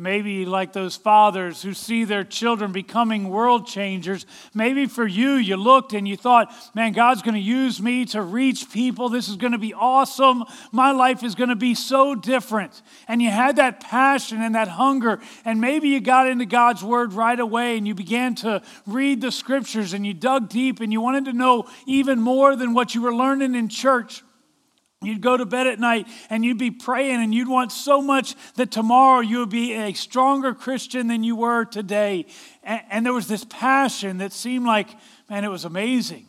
Maybe 0.00 0.46
like 0.46 0.72
those 0.72 0.94
fathers 0.94 1.60
who 1.60 1.74
see 1.74 2.04
their 2.04 2.22
children 2.22 2.70
becoming 2.70 3.28
world 3.28 3.66
changers. 3.66 4.26
Maybe 4.54 4.86
for 4.86 5.04
you, 5.04 5.32
you 5.32 5.56
looked 5.56 5.92
and 5.92 6.06
you 6.06 6.16
thought, 6.16 6.54
man, 6.72 6.92
God's 6.92 7.20
going 7.20 7.34
to 7.34 7.40
use 7.40 7.82
me 7.82 8.04
to 8.06 8.22
reach 8.22 8.70
people. 8.70 9.08
This 9.08 9.28
is 9.28 9.34
going 9.34 9.54
to 9.54 9.58
be 9.58 9.74
awesome. 9.74 10.44
My 10.70 10.92
life 10.92 11.24
is 11.24 11.34
going 11.34 11.48
to 11.48 11.56
be 11.56 11.74
so 11.74 12.14
different. 12.14 12.80
And 13.08 13.20
you 13.20 13.30
had 13.30 13.56
that 13.56 13.80
passion 13.80 14.40
and 14.40 14.54
that 14.54 14.68
hunger. 14.68 15.18
And 15.44 15.60
maybe 15.60 15.88
you 15.88 16.00
got 16.00 16.28
into 16.28 16.46
God's 16.46 16.84
word 16.84 17.12
right 17.12 17.40
away 17.40 17.76
and 17.76 17.84
you 17.84 17.96
began 17.96 18.36
to 18.36 18.62
read 18.86 19.20
the 19.20 19.32
scriptures 19.32 19.94
and 19.94 20.06
you 20.06 20.14
dug 20.14 20.48
deep 20.48 20.78
and 20.78 20.92
you 20.92 21.00
wanted 21.00 21.24
to 21.24 21.32
know 21.32 21.64
even 21.86 22.20
more 22.20 22.54
than 22.54 22.72
what 22.72 22.94
you 22.94 23.02
were 23.02 23.14
learning 23.14 23.56
in 23.56 23.68
church. 23.68 24.22
You'd 25.00 25.20
go 25.20 25.36
to 25.36 25.46
bed 25.46 25.68
at 25.68 25.78
night 25.78 26.08
and 26.28 26.44
you'd 26.44 26.58
be 26.58 26.72
praying, 26.72 27.22
and 27.22 27.32
you'd 27.32 27.48
want 27.48 27.70
so 27.70 28.02
much 28.02 28.34
that 28.56 28.72
tomorrow 28.72 29.20
you 29.20 29.38
would 29.38 29.50
be 29.50 29.74
a 29.74 29.92
stronger 29.92 30.54
Christian 30.54 31.06
than 31.06 31.22
you 31.22 31.36
were 31.36 31.64
today. 31.64 32.26
And, 32.64 32.82
and, 32.90 33.06
there 33.06 33.12
was 33.12 33.28
this 33.28 33.44
passion 33.44 34.18
that 34.18 34.32
seemed 34.32 34.66
like, 34.66 34.88
man, 35.30 35.44
it 35.44 35.50
was 35.50 35.64
amazing. 35.64 36.26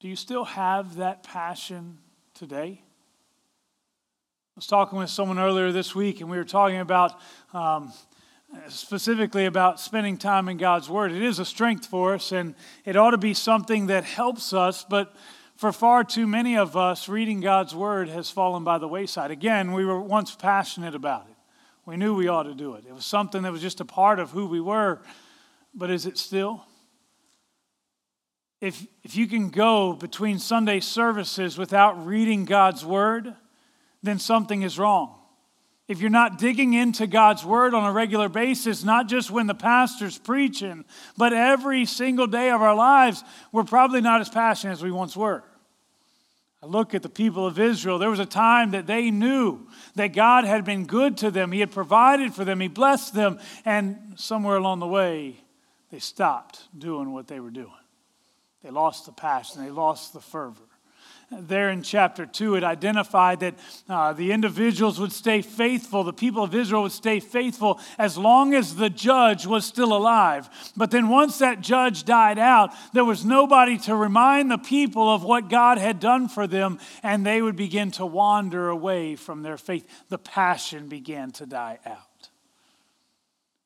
Do 0.00 0.08
you 0.08 0.16
still 0.16 0.44
have 0.44 0.96
that 0.96 1.22
passion 1.22 1.98
today? 2.34 2.80
I 2.80 4.56
was 4.56 4.66
talking 4.66 4.98
with 4.98 5.10
someone 5.10 5.38
earlier 5.38 5.70
this 5.70 5.94
week, 5.94 6.22
and 6.22 6.30
we 6.30 6.38
were 6.38 6.44
talking 6.44 6.78
about. 6.78 7.20
Um, 7.52 7.92
specifically 8.68 9.46
about 9.46 9.80
spending 9.80 10.18
time 10.18 10.46
in 10.46 10.58
God's 10.58 10.90
Word. 10.90 11.10
It 11.10 11.22
is 11.22 11.38
a 11.38 11.44
strength 11.44 11.86
for 11.86 12.12
us, 12.12 12.32
and 12.32 12.54
it 12.84 12.98
ought 12.98 13.12
to 13.12 13.18
be 13.18 13.32
something 13.32 13.86
that 13.86 14.04
helps 14.04 14.52
us, 14.52 14.84
but 14.84 15.14
for 15.62 15.70
far 15.70 16.02
too 16.02 16.26
many 16.26 16.56
of 16.56 16.76
us, 16.76 17.08
reading 17.08 17.40
God's 17.40 17.72
Word 17.72 18.08
has 18.08 18.28
fallen 18.28 18.64
by 18.64 18.78
the 18.78 18.88
wayside. 18.88 19.30
Again, 19.30 19.70
we 19.70 19.84
were 19.84 20.00
once 20.00 20.34
passionate 20.34 20.96
about 20.96 21.28
it. 21.30 21.36
We 21.86 21.96
knew 21.96 22.16
we 22.16 22.26
ought 22.26 22.42
to 22.42 22.54
do 22.54 22.74
it. 22.74 22.82
It 22.84 22.92
was 22.92 23.04
something 23.04 23.42
that 23.42 23.52
was 23.52 23.62
just 23.62 23.80
a 23.80 23.84
part 23.84 24.18
of 24.18 24.32
who 24.32 24.48
we 24.48 24.60
were. 24.60 25.00
But 25.72 25.88
is 25.88 26.04
it 26.04 26.18
still? 26.18 26.64
If, 28.60 28.84
if 29.04 29.14
you 29.14 29.28
can 29.28 29.50
go 29.50 29.92
between 29.92 30.40
Sunday 30.40 30.80
services 30.80 31.56
without 31.56 32.04
reading 32.04 32.44
God's 32.44 32.84
Word, 32.84 33.32
then 34.02 34.18
something 34.18 34.62
is 34.62 34.80
wrong. 34.80 35.14
If 35.86 36.00
you're 36.00 36.10
not 36.10 36.38
digging 36.38 36.74
into 36.74 37.06
God's 37.06 37.44
Word 37.44 37.72
on 37.72 37.84
a 37.84 37.92
regular 37.92 38.28
basis, 38.28 38.82
not 38.82 39.06
just 39.06 39.30
when 39.30 39.46
the 39.46 39.54
pastor's 39.54 40.18
preaching, 40.18 40.84
but 41.16 41.32
every 41.32 41.84
single 41.84 42.26
day 42.26 42.50
of 42.50 42.60
our 42.60 42.74
lives, 42.74 43.22
we're 43.52 43.62
probably 43.62 44.00
not 44.00 44.20
as 44.20 44.28
passionate 44.28 44.72
as 44.72 44.82
we 44.82 44.90
once 44.90 45.16
were. 45.16 45.44
I 46.62 46.66
look 46.66 46.94
at 46.94 47.02
the 47.02 47.08
people 47.08 47.46
of 47.46 47.58
Israel. 47.58 47.98
There 47.98 48.10
was 48.10 48.20
a 48.20 48.26
time 48.26 48.70
that 48.70 48.86
they 48.86 49.10
knew 49.10 49.66
that 49.96 50.08
God 50.08 50.44
had 50.44 50.64
been 50.64 50.86
good 50.86 51.16
to 51.18 51.30
them. 51.30 51.50
He 51.50 51.60
had 51.60 51.72
provided 51.72 52.34
for 52.34 52.44
them. 52.44 52.60
He 52.60 52.68
blessed 52.68 53.14
them. 53.14 53.40
And 53.64 54.14
somewhere 54.16 54.56
along 54.56 54.78
the 54.78 54.86
way, 54.86 55.36
they 55.90 55.98
stopped 55.98 56.68
doing 56.76 57.12
what 57.12 57.26
they 57.26 57.40
were 57.40 57.50
doing. 57.50 57.72
They 58.62 58.70
lost 58.70 59.06
the 59.06 59.12
passion, 59.12 59.64
they 59.64 59.70
lost 59.70 60.12
the 60.12 60.20
fervor 60.20 60.62
there 61.40 61.70
in 61.70 61.82
chapter 61.82 62.26
2, 62.26 62.56
it 62.56 62.64
identified 62.64 63.40
that 63.40 63.54
uh, 63.88 64.12
the 64.12 64.32
individuals 64.32 65.00
would 65.00 65.12
stay 65.12 65.42
faithful, 65.42 66.04
the 66.04 66.12
people 66.12 66.42
of 66.42 66.54
Israel 66.54 66.82
would 66.82 66.92
stay 66.92 67.20
faithful 67.20 67.80
as 67.98 68.18
long 68.18 68.54
as 68.54 68.76
the 68.76 68.90
judge 68.90 69.46
was 69.46 69.64
still 69.64 69.92
alive. 69.92 70.48
But 70.76 70.90
then 70.90 71.08
once 71.08 71.38
that 71.38 71.60
judge 71.60 72.04
died 72.04 72.38
out, 72.38 72.72
there 72.92 73.04
was 73.04 73.24
nobody 73.24 73.78
to 73.78 73.96
remind 73.96 74.50
the 74.50 74.58
people 74.58 75.08
of 75.08 75.24
what 75.24 75.48
God 75.48 75.78
had 75.78 76.00
done 76.00 76.28
for 76.28 76.46
them, 76.46 76.78
and 77.02 77.24
they 77.24 77.42
would 77.42 77.56
begin 77.56 77.90
to 77.92 78.06
wander 78.06 78.68
away 78.68 79.16
from 79.16 79.42
their 79.42 79.56
faith. 79.56 79.86
The 80.08 80.18
passion 80.18 80.88
began 80.88 81.30
to 81.32 81.46
die 81.46 81.78
out. 81.86 82.30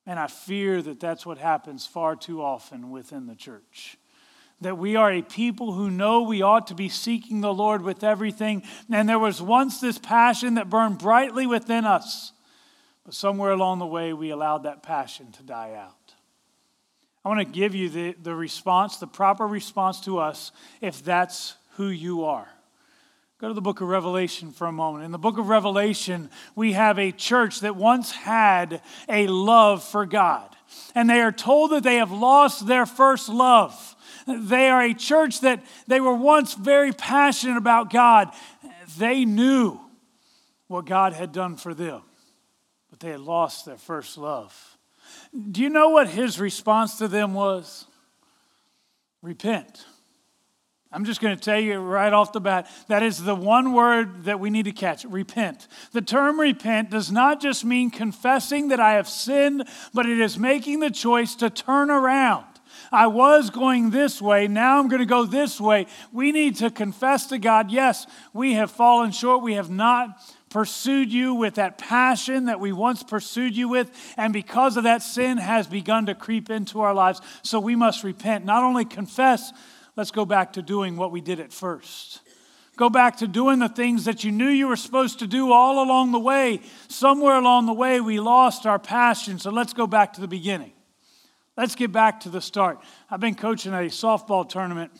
And 0.07 0.19
I 0.19 0.29
fear 0.29 0.81
that 0.83 1.01
that's 1.01 1.27
what 1.27 1.39
happens 1.39 1.87
far 1.87 2.15
too 2.15 2.41
often 2.41 2.91
within 2.91 3.27
the 3.27 3.35
church 3.35 3.99
that 4.61 4.79
we 4.79 4.97
are 4.97 5.13
a 5.13 5.23
people 5.23 5.73
who 5.73 5.91
know 5.91 6.23
we 6.23 6.43
ought 6.43 6.69
to 6.69 6.75
be 6.75 6.89
seeking 6.89 7.41
the 7.41 7.53
Lord 7.53 7.83
with 7.83 8.03
everything. 8.03 8.63
And 8.91 9.09
there 9.09 9.19
was 9.19 9.43
once 9.43 9.81
this 9.81 9.99
passion 9.99 10.55
that 10.55 10.71
burned 10.71 10.99
brightly 10.99 11.47
within 11.47 11.85
us, 11.85 12.33
but 13.05 13.15
somewhere 13.15 13.53
along 13.53 13.79
the 13.79 13.87
way, 13.87 14.13
we 14.13 14.31
allowed 14.31 14.65
that 14.65 14.83
passion 14.83 15.31
to 15.33 15.43
die 15.43 15.75
out. 15.75 16.15
I 17.25 17.29
want 17.29 17.41
to 17.41 17.53
give 17.53 17.75
you 17.75 17.89
the, 17.89 18.13
the 18.23 18.35
response, 18.35 18.99
the 18.99 19.07
proper 19.07 19.47
response 19.47 20.01
to 20.03 20.19
us, 20.19 20.53
if 20.81 21.05
that's 21.05 21.57
who 21.73 21.89
you 21.89 22.25
are. 22.25 22.49
Go 23.39 23.49
to 23.49 23.55
the 23.55 23.61
book 23.61 23.81
of 23.81 23.89
Revelation 23.89 24.51
for 24.51 24.67
a 24.67 24.73
moment. 24.73 25.05
In 25.05 25.11
the 25.11 25.19
book 25.19 25.37
of 25.37 25.49
Revelation, 25.49 26.31
we 26.55 26.73
have 26.73 26.99
a 26.99 27.13
church 27.13 27.61
that 27.61 27.77
once 27.77 28.11
had 28.11 28.81
a 29.09 29.27
love 29.27 29.85
for 29.85 30.07
God. 30.07 30.57
And 30.95 31.11
they 31.11 31.21
are 31.21 31.33
told 31.33 31.73
that 31.73 31.83
they 31.83 31.97
have 31.97 32.13
lost 32.13 32.67
their 32.67 32.87
first 32.87 33.29
love. 33.29 33.96
They 34.27 34.69
are 34.69 34.83
a 34.83 34.95
church 34.95 35.41
that 35.41 35.65
they 35.87 36.01
were 36.01 36.15
once 36.15 36.55
very 36.55 36.93
passionate 36.93 37.57
about 37.57 37.91
God. 37.91 38.33
They 38.99 39.25
knew 39.25 39.81
what 40.67 40.85
God 40.85 41.13
had 41.13 41.33
done 41.33 41.57
for 41.57 41.75
them, 41.75 42.03
but 42.91 43.01
they 43.01 43.11
had 43.11 43.21
lost 43.21 43.67
their 43.67 43.77
first 43.77 44.19
love. 44.19 44.79
Do 45.51 45.63
you 45.63 45.69
know 45.69 45.91
what 45.91 46.09
his 46.09 46.41
response 46.41 46.99
to 46.99 47.09
them 47.09 47.35
was? 47.35 47.87
Repent. 49.23 49.85
I'm 50.93 51.05
just 51.05 51.21
going 51.21 51.37
to 51.37 51.43
tell 51.43 51.59
you 51.61 51.79
right 51.79 52.13
off 52.13 52.33
the 52.33 52.41
bat 52.41 52.71
that 52.89 53.03
is 53.03 53.23
the 53.23 53.35
one 53.35 53.73
word 53.73 54.25
that 54.25 54.41
we 54.41 54.51
need 54.51 54.65
to 54.65 54.73
catch 54.73 55.05
repent. 55.05 55.69
The 55.93 56.01
term 56.01 56.41
repent 56.41 56.91
does 56.91 57.13
not 57.13 57.41
just 57.41 57.65
mean 57.65 57.91
confessing 57.91 58.69
that 58.69 58.81
I 58.81 58.93
have 58.93 59.09
sinned, 59.09 59.69
but 59.93 60.07
it 60.07 60.21
is 60.21 60.39
making 60.39 60.81
the 60.81 60.91
choice 60.91 61.35
to 61.37 61.51
turn 61.51 61.91
around. 61.91 62.47
I 62.93 63.07
was 63.09 63.51
going 63.51 63.91
this 63.91 64.21
way, 64.21 64.49
now 64.49 64.79
I'm 64.79 64.89
going 64.89 65.01
to 65.01 65.07
go 65.07 65.25
this 65.25 65.61
way. 65.61 65.87
We 66.13 66.33
need 66.33 66.57
to 66.57 66.71
confess 66.71 67.27
to 67.27 67.39
God, 67.39 67.71
yes, 67.71 68.07
we 68.33 68.55
have 68.55 68.71
fallen 68.71 69.11
short. 69.13 69.43
We 69.43 69.55
have 69.55 69.71
not 69.71 70.21
pursued 70.49 71.13
you 71.13 71.35
with 71.35 71.57
that 71.57 71.77
passion 71.77 72.47
that 72.47 72.61
we 72.61 72.73
once 72.73 73.03
pursued 73.03 73.57
you 73.57 73.69
with, 73.69 73.91
and 74.17 74.33
because 74.33 74.77
of 74.77 74.85
that, 74.85 75.03
sin 75.03 75.39
has 75.39 75.67
begun 75.67 76.07
to 76.07 76.15
creep 76.15 76.49
into 76.51 76.81
our 76.81 76.95
lives. 76.95 77.21
So 77.43 77.61
we 77.61 77.77
must 77.77 78.05
repent, 78.05 78.45
not 78.45 78.63
only 78.63 78.85
confess, 78.85 79.53
let's 79.97 80.11
go 80.11 80.25
back 80.25 80.55
to 80.55 80.63
doing 80.63 80.97
what 80.97 81.13
we 81.13 81.21
did 81.21 81.41
at 81.41 81.53
first. 81.53 82.21
Go 82.77 82.91
back 82.91 83.17
to 83.19 83.27
doing 83.27 83.59
the 83.59 83.71
things 83.71 84.05
that 84.05 84.23
you 84.23 84.31
knew 84.31 84.49
you 84.49 84.69
were 84.69 84.77
supposed 84.77 85.19
to 85.21 85.27
do 85.27 85.51
all 85.51 85.83
along 85.83 86.13
the 86.13 86.19
way. 86.19 86.61
Somewhere 86.89 87.37
along 87.37 87.67
the 87.67 87.73
way, 87.73 88.01
we 88.01 88.21
lost 88.21 88.67
our 88.67 88.79
passion. 88.79 89.39
So 89.39 89.51
let's 89.51 89.73
go 89.73 89.87
back 89.87 90.13
to 90.15 90.21
the 90.21 90.29
beginning. 90.29 90.73
Let's 91.57 91.75
get 91.75 91.91
back 91.91 92.21
to 92.21 92.29
the 92.29 92.43
start. 92.43 92.81
I've 93.11 93.21
been 93.21 93.35
coaching 93.35 93.73
a 93.73 93.89
softball 93.89 94.47
tournament 94.47 94.93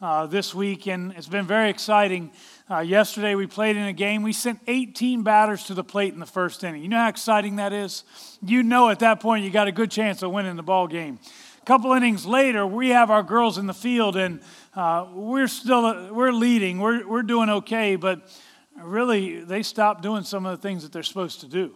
uh, 0.00 0.26
this 0.26 0.54
week, 0.54 0.86
and 0.86 1.10
it's 1.16 1.26
been 1.26 1.48
very 1.48 1.68
exciting. 1.68 2.30
Uh, 2.70 2.78
yesterday, 2.78 3.34
we 3.34 3.48
played 3.48 3.76
in 3.76 3.82
a 3.82 3.92
game. 3.92 4.22
We 4.22 4.32
sent 4.32 4.60
18 4.68 5.24
batters 5.24 5.64
to 5.64 5.74
the 5.74 5.82
plate 5.82 6.14
in 6.14 6.20
the 6.20 6.26
first 6.26 6.62
inning. 6.62 6.80
You 6.80 6.88
know 6.88 6.98
how 6.98 7.08
exciting 7.08 7.56
that 7.56 7.72
is? 7.72 8.04
You 8.40 8.62
know 8.62 8.88
at 8.88 9.00
that 9.00 9.18
point 9.18 9.44
you 9.44 9.50
got 9.50 9.66
a 9.66 9.72
good 9.72 9.90
chance 9.90 10.22
of 10.22 10.30
winning 10.30 10.54
the 10.54 10.62
ball 10.62 10.86
game 10.86 11.18
A 11.60 11.64
couple 11.64 11.92
innings 11.92 12.24
later, 12.24 12.64
we 12.64 12.90
have 12.90 13.10
our 13.10 13.24
girls 13.24 13.58
in 13.58 13.66
the 13.66 13.74
field, 13.74 14.14
and 14.14 14.38
uh, 14.76 15.08
we're 15.12 15.48
still 15.48 16.14
we're 16.14 16.30
leading. 16.30 16.78
We're 16.78 17.04
we're 17.04 17.22
doing 17.22 17.50
okay, 17.50 17.96
but 17.96 18.32
really 18.80 19.40
they 19.40 19.64
stopped 19.64 20.02
doing 20.02 20.22
some 20.22 20.46
of 20.46 20.56
the 20.56 20.62
things 20.62 20.84
that 20.84 20.92
they're 20.92 21.02
supposed 21.02 21.40
to 21.40 21.48
do. 21.48 21.74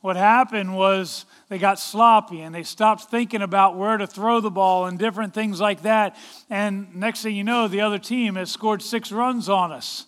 What 0.00 0.16
happened 0.16 0.74
was 0.74 1.26
they 1.48 1.58
got 1.58 1.78
sloppy 1.78 2.40
and 2.40 2.54
they 2.54 2.62
stopped 2.62 3.10
thinking 3.10 3.42
about 3.42 3.76
where 3.76 3.98
to 3.98 4.06
throw 4.06 4.40
the 4.40 4.50
ball 4.50 4.86
and 4.86 4.98
different 4.98 5.34
things 5.34 5.60
like 5.60 5.82
that. 5.82 6.16
And 6.48 6.94
next 6.96 7.22
thing 7.22 7.36
you 7.36 7.44
know, 7.44 7.68
the 7.68 7.82
other 7.82 7.98
team 7.98 8.36
has 8.36 8.50
scored 8.50 8.80
six 8.82 9.12
runs 9.12 9.48
on 9.48 9.72
us. 9.72 10.06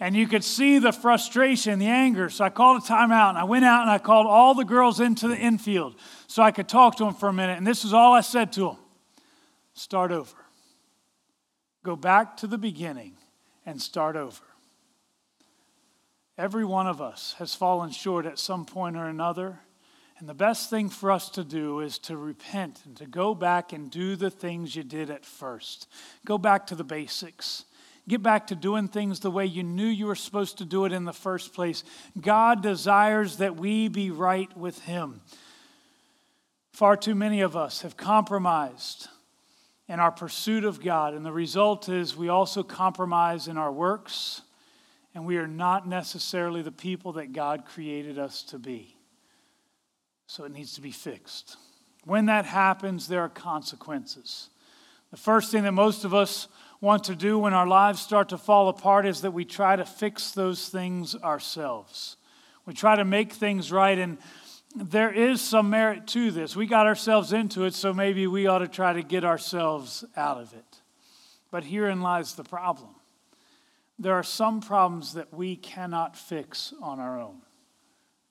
And 0.00 0.14
you 0.14 0.26
could 0.26 0.44
see 0.44 0.78
the 0.78 0.92
frustration, 0.92 1.78
the 1.78 1.86
anger. 1.86 2.30
So 2.30 2.44
I 2.44 2.50
called 2.50 2.82
a 2.82 2.86
timeout 2.86 3.30
and 3.30 3.38
I 3.38 3.44
went 3.44 3.64
out 3.64 3.82
and 3.82 3.90
I 3.90 3.98
called 3.98 4.26
all 4.26 4.54
the 4.54 4.64
girls 4.64 5.00
into 5.00 5.28
the 5.28 5.36
infield 5.36 5.96
so 6.26 6.42
I 6.42 6.50
could 6.50 6.68
talk 6.68 6.96
to 6.96 7.04
them 7.04 7.14
for 7.14 7.28
a 7.28 7.32
minute. 7.32 7.58
And 7.58 7.66
this 7.66 7.84
is 7.84 7.92
all 7.92 8.12
I 8.12 8.20
said 8.22 8.52
to 8.54 8.60
them 8.60 8.76
start 9.74 10.12
over. 10.12 10.36
Go 11.82 11.94
back 11.94 12.38
to 12.38 12.46
the 12.46 12.58
beginning 12.58 13.12
and 13.66 13.80
start 13.80 14.16
over. 14.16 14.42
Every 16.38 16.64
one 16.64 16.86
of 16.86 17.00
us 17.00 17.34
has 17.38 17.54
fallen 17.54 17.90
short 17.90 18.26
at 18.26 18.38
some 18.38 18.66
point 18.66 18.96
or 18.96 19.06
another. 19.06 19.60
And 20.18 20.28
the 20.28 20.34
best 20.34 20.70
thing 20.70 20.88
for 20.88 21.10
us 21.10 21.28
to 21.30 21.44
do 21.44 21.80
is 21.80 21.98
to 22.00 22.16
repent 22.16 22.82
and 22.84 22.96
to 22.96 23.06
go 23.06 23.34
back 23.34 23.72
and 23.72 23.90
do 23.90 24.16
the 24.16 24.30
things 24.30 24.74
you 24.74 24.82
did 24.82 25.10
at 25.10 25.24
first. 25.24 25.88
Go 26.24 26.38
back 26.38 26.66
to 26.68 26.74
the 26.74 26.84
basics. 26.84 27.64
Get 28.08 28.22
back 28.22 28.46
to 28.46 28.54
doing 28.54 28.88
things 28.88 29.20
the 29.20 29.30
way 29.30 29.46
you 29.46 29.62
knew 29.62 29.86
you 29.86 30.06
were 30.06 30.14
supposed 30.14 30.58
to 30.58 30.64
do 30.64 30.84
it 30.84 30.92
in 30.92 31.04
the 31.04 31.12
first 31.12 31.52
place. 31.52 31.84
God 32.20 32.62
desires 32.62 33.38
that 33.38 33.56
we 33.56 33.88
be 33.88 34.10
right 34.10 34.54
with 34.56 34.80
Him. 34.82 35.22
Far 36.72 36.96
too 36.96 37.14
many 37.14 37.40
of 37.40 37.56
us 37.56 37.82
have 37.82 37.96
compromised 37.96 39.08
in 39.88 39.98
our 40.00 40.12
pursuit 40.12 40.64
of 40.64 40.82
God, 40.82 41.14
and 41.14 41.24
the 41.24 41.32
result 41.32 41.88
is 41.88 42.16
we 42.16 42.28
also 42.28 42.62
compromise 42.62 43.48
in 43.48 43.56
our 43.56 43.72
works, 43.72 44.42
and 45.16 45.24
we 45.24 45.38
are 45.38 45.46
not 45.46 45.88
necessarily 45.88 46.60
the 46.60 46.70
people 46.70 47.12
that 47.12 47.32
God 47.32 47.64
created 47.64 48.18
us 48.18 48.42
to 48.42 48.58
be. 48.58 48.98
So 50.26 50.44
it 50.44 50.52
needs 50.52 50.74
to 50.74 50.82
be 50.82 50.90
fixed. 50.90 51.56
When 52.04 52.26
that 52.26 52.44
happens, 52.44 53.08
there 53.08 53.22
are 53.22 53.30
consequences. 53.30 54.50
The 55.10 55.16
first 55.16 55.50
thing 55.50 55.62
that 55.62 55.72
most 55.72 56.04
of 56.04 56.12
us 56.12 56.48
want 56.82 57.04
to 57.04 57.16
do 57.16 57.38
when 57.38 57.54
our 57.54 57.66
lives 57.66 58.02
start 58.02 58.28
to 58.28 58.36
fall 58.36 58.68
apart 58.68 59.06
is 59.06 59.22
that 59.22 59.30
we 59.30 59.46
try 59.46 59.74
to 59.74 59.86
fix 59.86 60.32
those 60.32 60.68
things 60.68 61.16
ourselves. 61.16 62.18
We 62.66 62.74
try 62.74 62.96
to 62.96 63.04
make 63.06 63.32
things 63.32 63.72
right, 63.72 63.98
and 63.98 64.18
there 64.74 65.10
is 65.10 65.40
some 65.40 65.70
merit 65.70 66.06
to 66.08 66.30
this. 66.30 66.54
We 66.54 66.66
got 66.66 66.86
ourselves 66.86 67.32
into 67.32 67.64
it, 67.64 67.72
so 67.72 67.94
maybe 67.94 68.26
we 68.26 68.48
ought 68.48 68.58
to 68.58 68.68
try 68.68 68.92
to 68.92 69.02
get 69.02 69.24
ourselves 69.24 70.04
out 70.14 70.36
of 70.36 70.52
it. 70.52 70.82
But 71.50 71.64
herein 71.64 72.02
lies 72.02 72.34
the 72.34 72.44
problem 72.44 72.95
there 73.98 74.14
are 74.14 74.22
some 74.22 74.60
problems 74.60 75.14
that 75.14 75.32
we 75.32 75.56
cannot 75.56 76.16
fix 76.16 76.74
on 76.82 77.00
our 77.00 77.18
own. 77.18 77.40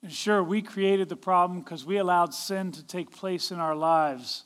And 0.02 0.12
sure, 0.12 0.42
we 0.42 0.62
created 0.62 1.08
the 1.08 1.16
problem 1.16 1.60
because 1.60 1.84
we 1.84 1.96
allowed 1.96 2.32
sin 2.32 2.70
to 2.72 2.86
take 2.86 3.10
place 3.10 3.50
in 3.50 3.58
our 3.58 3.74
lives. 3.74 4.44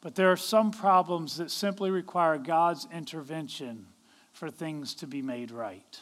But 0.00 0.14
there 0.14 0.32
are 0.32 0.36
some 0.36 0.70
problems 0.70 1.36
that 1.36 1.50
simply 1.50 1.90
require 1.90 2.38
God's 2.38 2.86
intervention 2.92 3.86
for 4.32 4.50
things 4.50 4.94
to 4.96 5.06
be 5.06 5.20
made 5.20 5.50
right. 5.50 6.00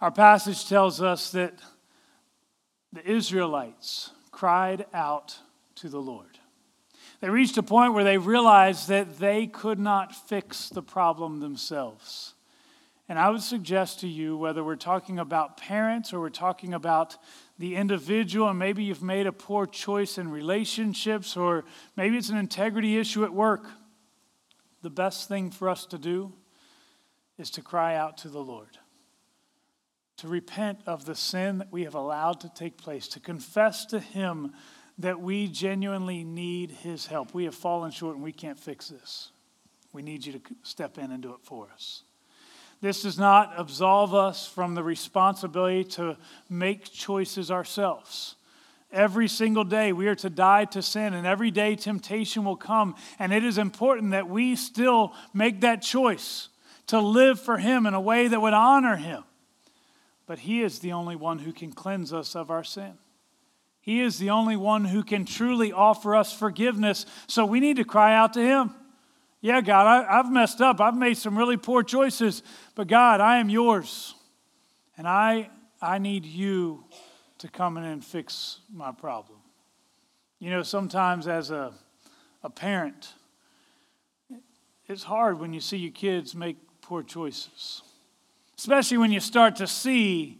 Our 0.00 0.10
passage 0.10 0.68
tells 0.68 1.00
us 1.00 1.30
that 1.32 1.54
the 2.92 3.08
Israelites 3.08 4.10
cried 4.30 4.86
out 4.92 5.38
to 5.76 5.88
the 5.88 6.00
Lord. 6.00 6.38
They 7.20 7.30
reached 7.30 7.56
a 7.56 7.62
point 7.62 7.94
where 7.94 8.04
they 8.04 8.18
realized 8.18 8.88
that 8.88 9.18
they 9.18 9.46
could 9.46 9.78
not 9.78 10.14
fix 10.28 10.68
the 10.68 10.82
problem 10.82 11.38
themselves. 11.40 12.34
And 13.12 13.18
I 13.18 13.28
would 13.28 13.42
suggest 13.42 14.00
to 14.00 14.08
you, 14.08 14.38
whether 14.38 14.64
we're 14.64 14.74
talking 14.74 15.18
about 15.18 15.58
parents 15.58 16.14
or 16.14 16.20
we're 16.20 16.30
talking 16.30 16.72
about 16.72 17.18
the 17.58 17.76
individual, 17.76 18.48
and 18.48 18.58
maybe 18.58 18.84
you've 18.84 19.02
made 19.02 19.26
a 19.26 19.32
poor 19.32 19.66
choice 19.66 20.16
in 20.16 20.30
relationships, 20.30 21.36
or 21.36 21.66
maybe 21.94 22.16
it's 22.16 22.30
an 22.30 22.38
integrity 22.38 22.96
issue 22.96 23.22
at 23.24 23.34
work, 23.34 23.66
the 24.80 24.88
best 24.88 25.28
thing 25.28 25.50
for 25.50 25.68
us 25.68 25.84
to 25.84 25.98
do 25.98 26.32
is 27.36 27.50
to 27.50 27.60
cry 27.60 27.96
out 27.96 28.16
to 28.16 28.30
the 28.30 28.40
Lord 28.40 28.78
to 30.16 30.26
repent 30.26 30.78
of 30.86 31.04
the 31.04 31.14
sin 31.14 31.58
that 31.58 31.70
we 31.70 31.84
have 31.84 31.94
allowed 31.94 32.40
to 32.40 32.48
take 32.48 32.78
place, 32.78 33.08
to 33.08 33.20
confess 33.20 33.84
to 33.84 34.00
Him 34.00 34.54
that 34.96 35.20
we 35.20 35.48
genuinely 35.48 36.24
need 36.24 36.70
His 36.70 37.04
help. 37.04 37.34
We 37.34 37.44
have 37.44 37.54
fallen 37.54 37.90
short 37.90 38.14
and 38.14 38.24
we 38.24 38.32
can't 38.32 38.58
fix 38.58 38.88
this. 38.88 39.32
We 39.92 40.00
need 40.00 40.24
you 40.24 40.32
to 40.32 40.40
step 40.62 40.96
in 40.96 41.12
and 41.12 41.22
do 41.22 41.34
it 41.34 41.40
for 41.42 41.68
us. 41.74 42.04
This 42.82 43.02
does 43.02 43.16
not 43.16 43.54
absolve 43.56 44.12
us 44.12 44.46
from 44.48 44.74
the 44.74 44.82
responsibility 44.82 45.84
to 45.92 46.16
make 46.50 46.92
choices 46.92 47.48
ourselves. 47.48 48.34
Every 48.90 49.28
single 49.28 49.62
day 49.62 49.92
we 49.92 50.08
are 50.08 50.16
to 50.16 50.28
die 50.28 50.64
to 50.66 50.82
sin, 50.82 51.14
and 51.14 51.24
every 51.24 51.52
day 51.52 51.76
temptation 51.76 52.44
will 52.44 52.56
come. 52.56 52.96
And 53.20 53.32
it 53.32 53.44
is 53.44 53.56
important 53.56 54.10
that 54.10 54.28
we 54.28 54.56
still 54.56 55.14
make 55.32 55.60
that 55.60 55.80
choice 55.80 56.48
to 56.88 56.98
live 57.00 57.38
for 57.38 57.56
Him 57.56 57.86
in 57.86 57.94
a 57.94 58.00
way 58.00 58.26
that 58.26 58.42
would 58.42 58.52
honor 58.52 58.96
Him. 58.96 59.22
But 60.26 60.40
He 60.40 60.60
is 60.60 60.80
the 60.80 60.92
only 60.92 61.14
one 61.14 61.38
who 61.38 61.52
can 61.52 61.70
cleanse 61.70 62.12
us 62.12 62.34
of 62.34 62.50
our 62.50 62.64
sin. 62.64 62.98
He 63.80 64.00
is 64.00 64.18
the 64.18 64.30
only 64.30 64.56
one 64.56 64.86
who 64.86 65.04
can 65.04 65.24
truly 65.24 65.72
offer 65.72 66.16
us 66.16 66.32
forgiveness. 66.32 67.06
So 67.28 67.46
we 67.46 67.60
need 67.60 67.76
to 67.76 67.84
cry 67.84 68.16
out 68.16 68.32
to 68.32 68.40
Him. 68.40 68.74
Yeah, 69.42 69.60
God, 69.60 69.86
I, 69.86 70.16
have 70.16 70.32
messed 70.32 70.62
up. 70.62 70.80
I've 70.80 70.96
made 70.96 71.18
some 71.18 71.36
really 71.36 71.58
poor 71.58 71.82
choices. 71.82 72.42
But 72.74 72.88
God, 72.88 73.20
I 73.20 73.36
am 73.36 73.50
yours. 73.50 74.14
And 74.96 75.06
I, 75.06 75.50
I 75.82 75.98
need 75.98 76.24
you 76.24 76.84
to 77.38 77.48
come 77.48 77.76
in 77.76 77.84
and 77.84 78.02
fix 78.02 78.60
my 78.72 78.92
problem. 78.92 79.40
You 80.38 80.48
know, 80.48 80.62
sometimes 80.62 81.28
as 81.28 81.50
a, 81.50 81.74
a 82.42 82.48
parent, 82.48 83.12
it's 84.86 85.02
hard 85.02 85.38
when 85.38 85.52
you 85.52 85.60
see 85.60 85.76
your 85.76 85.92
kids 85.92 86.34
make 86.34 86.56
poor 86.80 87.02
choices 87.02 87.82
especially 88.62 88.96
when 88.96 89.10
you 89.10 89.18
start 89.18 89.56
to 89.56 89.66
see 89.66 90.38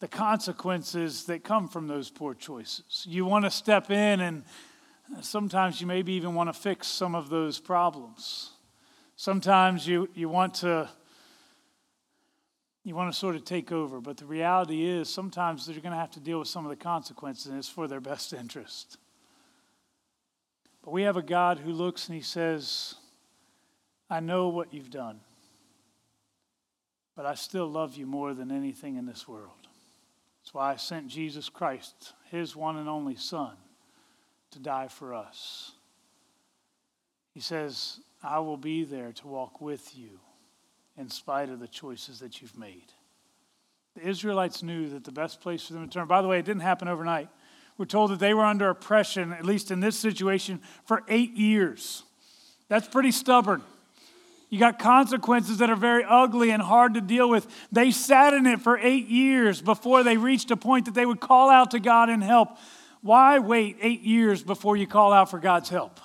the 0.00 0.08
consequences 0.08 1.26
that 1.26 1.44
come 1.44 1.68
from 1.68 1.86
those 1.86 2.10
poor 2.10 2.34
choices. 2.34 3.06
You 3.08 3.24
want 3.24 3.44
to 3.44 3.52
step 3.52 3.88
in, 3.88 4.20
and 4.20 4.42
sometimes 5.20 5.80
you 5.80 5.86
maybe 5.86 6.12
even 6.14 6.34
want 6.34 6.48
to 6.48 6.58
fix 6.58 6.88
some 6.88 7.14
of 7.14 7.28
those 7.28 7.58
problems. 7.60 8.50
Sometimes 9.16 9.86
you, 9.86 10.08
you 10.14 10.28
want 10.28 10.54
to 10.54 10.88
You 12.84 12.96
want 12.96 13.12
to 13.12 13.18
sort 13.18 13.36
of 13.36 13.44
take 13.44 13.70
over, 13.70 14.00
but 14.00 14.16
the 14.16 14.26
reality 14.26 14.84
is 14.84 15.08
sometimes 15.08 15.66
they're 15.66 15.80
going 15.80 15.94
to 15.94 16.00
have 16.00 16.10
to 16.12 16.20
deal 16.20 16.40
with 16.40 16.48
some 16.48 16.66
of 16.66 16.70
the 16.70 16.84
consequences, 16.84 17.46
and 17.46 17.56
it's 17.56 17.68
for 17.68 17.86
their 17.86 18.00
best 18.00 18.32
interest. 18.32 18.98
But 20.82 20.90
we 20.90 21.04
have 21.04 21.16
a 21.16 21.22
God 21.22 21.60
who 21.60 21.72
looks 21.72 22.08
and 22.08 22.16
he 22.16 22.24
says, 22.24 22.96
I 24.10 24.18
know 24.18 24.48
what 24.48 24.74
you've 24.74 24.90
done, 24.90 25.20
but 27.14 27.24
I 27.24 27.36
still 27.36 27.68
love 27.68 27.94
you 27.96 28.04
more 28.04 28.34
than 28.34 28.50
anything 28.50 28.96
in 28.96 29.06
this 29.06 29.28
world. 29.28 29.68
That's 30.40 30.52
why 30.52 30.72
I 30.72 30.76
sent 30.76 31.06
Jesus 31.06 31.48
Christ, 31.48 32.14
his 32.32 32.56
one 32.56 32.76
and 32.76 32.88
only 32.88 33.14
Son, 33.14 33.54
to 34.52 34.58
die 34.58 34.88
for 34.88 35.14
us. 35.14 35.72
He 37.34 37.40
says, 37.40 37.98
I 38.22 38.38
will 38.38 38.56
be 38.56 38.84
there 38.84 39.12
to 39.12 39.26
walk 39.26 39.60
with 39.60 39.96
you 39.96 40.20
in 40.96 41.08
spite 41.10 41.48
of 41.48 41.60
the 41.60 41.68
choices 41.68 42.20
that 42.20 42.40
you've 42.40 42.58
made. 42.58 42.92
The 43.94 44.06
Israelites 44.08 44.62
knew 44.62 44.88
that 44.90 45.04
the 45.04 45.12
best 45.12 45.40
place 45.40 45.66
for 45.66 45.72
them 45.74 45.88
to 45.88 45.90
turn, 45.92 46.06
by 46.06 46.22
the 46.22 46.28
way, 46.28 46.38
it 46.38 46.44
didn't 46.44 46.62
happen 46.62 46.88
overnight. 46.88 47.28
We're 47.78 47.86
told 47.86 48.10
that 48.10 48.18
they 48.18 48.34
were 48.34 48.44
under 48.44 48.68
oppression, 48.68 49.32
at 49.32 49.44
least 49.44 49.70
in 49.70 49.80
this 49.80 49.98
situation, 49.98 50.60
for 50.84 51.02
eight 51.08 51.34
years. 51.34 52.02
That's 52.68 52.86
pretty 52.86 53.10
stubborn. 53.10 53.62
You 54.50 54.58
got 54.58 54.78
consequences 54.78 55.58
that 55.58 55.70
are 55.70 55.76
very 55.76 56.04
ugly 56.06 56.50
and 56.50 56.62
hard 56.62 56.94
to 56.94 57.00
deal 57.00 57.28
with. 57.28 57.46
They 57.72 57.90
sat 57.90 58.34
in 58.34 58.46
it 58.46 58.60
for 58.60 58.76
eight 58.78 59.08
years 59.08 59.62
before 59.62 60.02
they 60.02 60.18
reached 60.18 60.50
a 60.50 60.56
point 60.56 60.84
that 60.84 60.94
they 60.94 61.06
would 61.06 61.20
call 61.20 61.48
out 61.48 61.70
to 61.70 61.80
God 61.80 62.10
and 62.10 62.22
help. 62.22 62.58
Why 63.02 63.40
wait 63.40 63.78
eight 63.80 64.02
years 64.02 64.42
before 64.42 64.76
you 64.76 64.86
call 64.86 65.12
out 65.12 65.30
for 65.30 65.38
God's 65.38 65.68
help? 65.68 66.00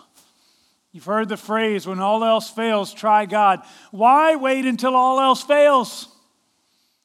You've 0.92 1.06
heard 1.06 1.30
the 1.30 1.38
phrase, 1.38 1.86
when 1.86 2.00
all 2.00 2.24
else 2.24 2.50
fails, 2.50 2.92
try 2.92 3.28
God. 3.28 3.62
Why 3.92 4.36
wait 4.36 4.66
until 4.66 4.96
all 4.96 5.20
else 5.20 5.44
fails? 5.44 6.10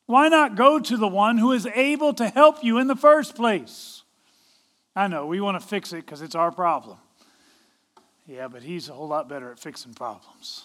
Why 0.06 0.28
not 0.28 0.56
go 0.56 0.78
to 0.78 0.96
the 0.96 1.08
one 1.08 1.36
who 1.36 1.52
is 1.52 1.66
able 1.66 2.14
to 2.14 2.28
help 2.28 2.64
you 2.64 2.78
in 2.78 2.86
the 2.86 2.96
first 2.96 3.34
place? 3.34 4.02
I 4.96 5.08
know, 5.08 5.26
we 5.26 5.40
want 5.40 5.60
to 5.60 5.66
fix 5.66 5.92
it 5.92 6.06
because 6.06 6.22
it's 6.22 6.34
our 6.34 6.50
problem. 6.50 6.98
Yeah, 8.26 8.48
but 8.48 8.62
he's 8.62 8.88
a 8.88 8.94
whole 8.94 9.08
lot 9.08 9.28
better 9.28 9.50
at 9.50 9.58
fixing 9.58 9.92
problems. 9.92 10.64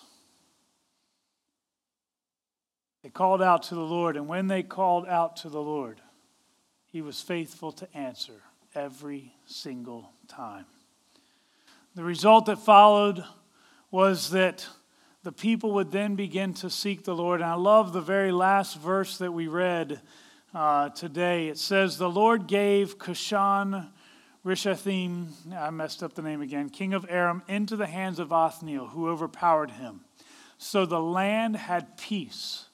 They 3.03 3.09
called 3.09 3.41
out 3.41 3.63
to 3.63 3.75
the 3.75 3.81
Lord, 3.81 4.15
and 4.15 4.27
when 4.27 4.47
they 4.47 4.63
called 4.63 5.05
out 5.05 5.37
to 5.37 5.49
the 5.49 5.61
Lord, 5.61 6.01
he 6.85 7.01
was 7.01 7.21
faithful 7.21 7.71
to 7.73 7.97
answer 7.97 8.41
every 8.77 9.33
single 9.47 10.11
time. 10.27 10.65
The 11.95 12.03
result 12.03 12.45
that 12.45 12.59
followed 12.59 13.23
was 13.89 14.29
that 14.29 14.67
the 15.23 15.31
people 15.31 15.71
would 15.73 15.91
then 15.91 16.15
begin 16.15 16.53
to 16.55 16.69
seek 16.69 17.03
the 17.03 17.15
Lord. 17.15 17.41
And 17.41 17.49
I 17.49 17.55
love 17.55 17.91
the 17.91 18.01
very 18.01 18.31
last 18.31 18.77
verse 18.77 19.17
that 19.17 19.31
we 19.31 19.47
read 19.47 19.99
uh, 20.53 20.89
today. 20.89 21.47
It 21.47 21.57
says, 21.57 21.97
The 21.97 22.09
Lord 22.09 22.47
gave 22.47 22.99
Cushan 22.99 23.89
Rishathaim, 24.45 25.27
I 25.53 25.71
messed 25.71 26.03
up 26.03 26.13
the 26.13 26.21
name 26.21 26.41
again, 26.41 26.69
king 26.69 26.93
of 26.93 27.05
Aram, 27.09 27.41
into 27.47 27.75
the 27.75 27.87
hands 27.87 28.19
of 28.19 28.31
Othniel, 28.31 28.87
who 28.87 29.09
overpowered 29.09 29.71
him. 29.71 30.01
So 30.57 30.85
the 30.85 31.01
land 31.01 31.57
had 31.57 31.97
peace 31.97 32.67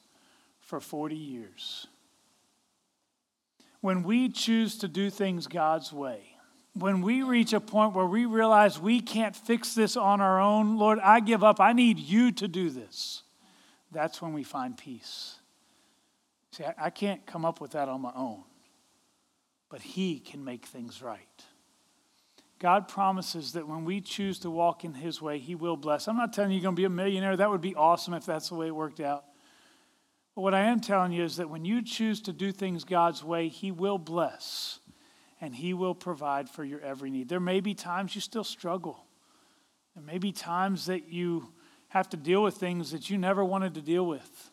for 0.60 0.80
40 0.80 1.16
years. 1.16 1.88
When 3.84 4.02
we 4.02 4.30
choose 4.30 4.78
to 4.78 4.88
do 4.88 5.10
things 5.10 5.46
God's 5.46 5.92
way, 5.92 6.38
when 6.72 7.02
we 7.02 7.22
reach 7.22 7.52
a 7.52 7.60
point 7.60 7.94
where 7.94 8.06
we 8.06 8.24
realize 8.24 8.78
we 8.78 8.98
can't 8.98 9.36
fix 9.36 9.74
this 9.74 9.94
on 9.94 10.22
our 10.22 10.40
own, 10.40 10.78
Lord, 10.78 10.98
I 11.00 11.20
give 11.20 11.44
up. 11.44 11.60
I 11.60 11.74
need 11.74 11.98
you 11.98 12.32
to 12.32 12.48
do 12.48 12.70
this. 12.70 13.24
That's 13.92 14.22
when 14.22 14.32
we 14.32 14.42
find 14.42 14.74
peace. 14.78 15.34
See, 16.52 16.64
I, 16.78 16.88
can't 16.88 17.26
come 17.26 17.44
up 17.44 17.60
with 17.60 17.72
that 17.72 17.90
on 17.90 18.00
my 18.00 18.12
own, 18.16 18.44
but 19.68 19.82
He 19.82 20.18
can 20.18 20.42
make 20.42 20.64
things 20.64 21.02
right. 21.02 21.44
God 22.60 22.88
promises 22.88 23.52
that 23.52 23.68
when 23.68 23.84
we 23.84 24.00
choose 24.00 24.38
to 24.38 24.50
walk 24.50 24.86
in 24.86 24.94
His 24.94 25.20
way, 25.20 25.38
He 25.38 25.54
will 25.54 25.76
bless. 25.76 26.08
I'm 26.08 26.16
not 26.16 26.32
telling 26.32 26.52
you 26.52 26.56
you're 26.56 26.62
going 26.62 26.74
to 26.74 26.80
be 26.80 26.86
a 26.86 26.88
millionaire. 26.88 27.36
That 27.36 27.50
would 27.50 27.60
be 27.60 27.74
awesome 27.74 28.14
if 28.14 28.24
that's 28.24 28.48
the 28.48 28.54
way 28.54 28.68
it 28.68 28.74
worked 28.74 29.00
out. 29.00 29.26
But 30.34 30.42
what 30.42 30.54
I 30.54 30.62
am 30.62 30.80
telling 30.80 31.12
you 31.12 31.22
is 31.22 31.36
that 31.36 31.50
when 31.50 31.64
you 31.64 31.82
choose 31.82 32.20
to 32.22 32.32
do 32.32 32.50
things 32.50 32.84
God's 32.84 33.22
way, 33.22 33.48
He 33.48 33.70
will 33.70 33.98
bless 33.98 34.80
and 35.40 35.54
He 35.54 35.74
will 35.74 35.94
provide 35.94 36.48
for 36.48 36.64
your 36.64 36.80
every 36.80 37.10
need. 37.10 37.28
There 37.28 37.40
may 37.40 37.60
be 37.60 37.74
times 37.74 38.14
you 38.14 38.20
still 38.20 38.44
struggle. 38.44 39.06
There 39.94 40.04
may 40.04 40.18
be 40.18 40.32
times 40.32 40.86
that 40.86 41.08
you 41.08 41.52
have 41.88 42.08
to 42.08 42.16
deal 42.16 42.42
with 42.42 42.56
things 42.56 42.90
that 42.90 43.08
you 43.08 43.16
never 43.18 43.44
wanted 43.44 43.74
to 43.74 43.80
deal 43.80 44.06
with. 44.06 44.50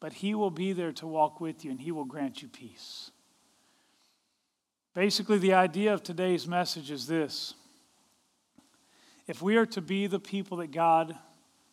But 0.00 0.14
He 0.14 0.34
will 0.34 0.50
be 0.50 0.72
there 0.74 0.92
to 0.92 1.06
walk 1.06 1.40
with 1.40 1.64
you 1.64 1.70
and 1.70 1.80
He 1.80 1.92
will 1.92 2.04
grant 2.04 2.42
you 2.42 2.48
peace. 2.48 3.10
Basically, 4.94 5.38
the 5.38 5.54
idea 5.54 5.94
of 5.94 6.02
today's 6.02 6.46
message 6.46 6.90
is 6.90 7.06
this 7.06 7.54
if 9.26 9.40
we 9.40 9.56
are 9.56 9.66
to 9.66 9.80
be 9.80 10.08
the 10.08 10.18
people 10.18 10.58
that 10.58 10.72
God 10.72 11.16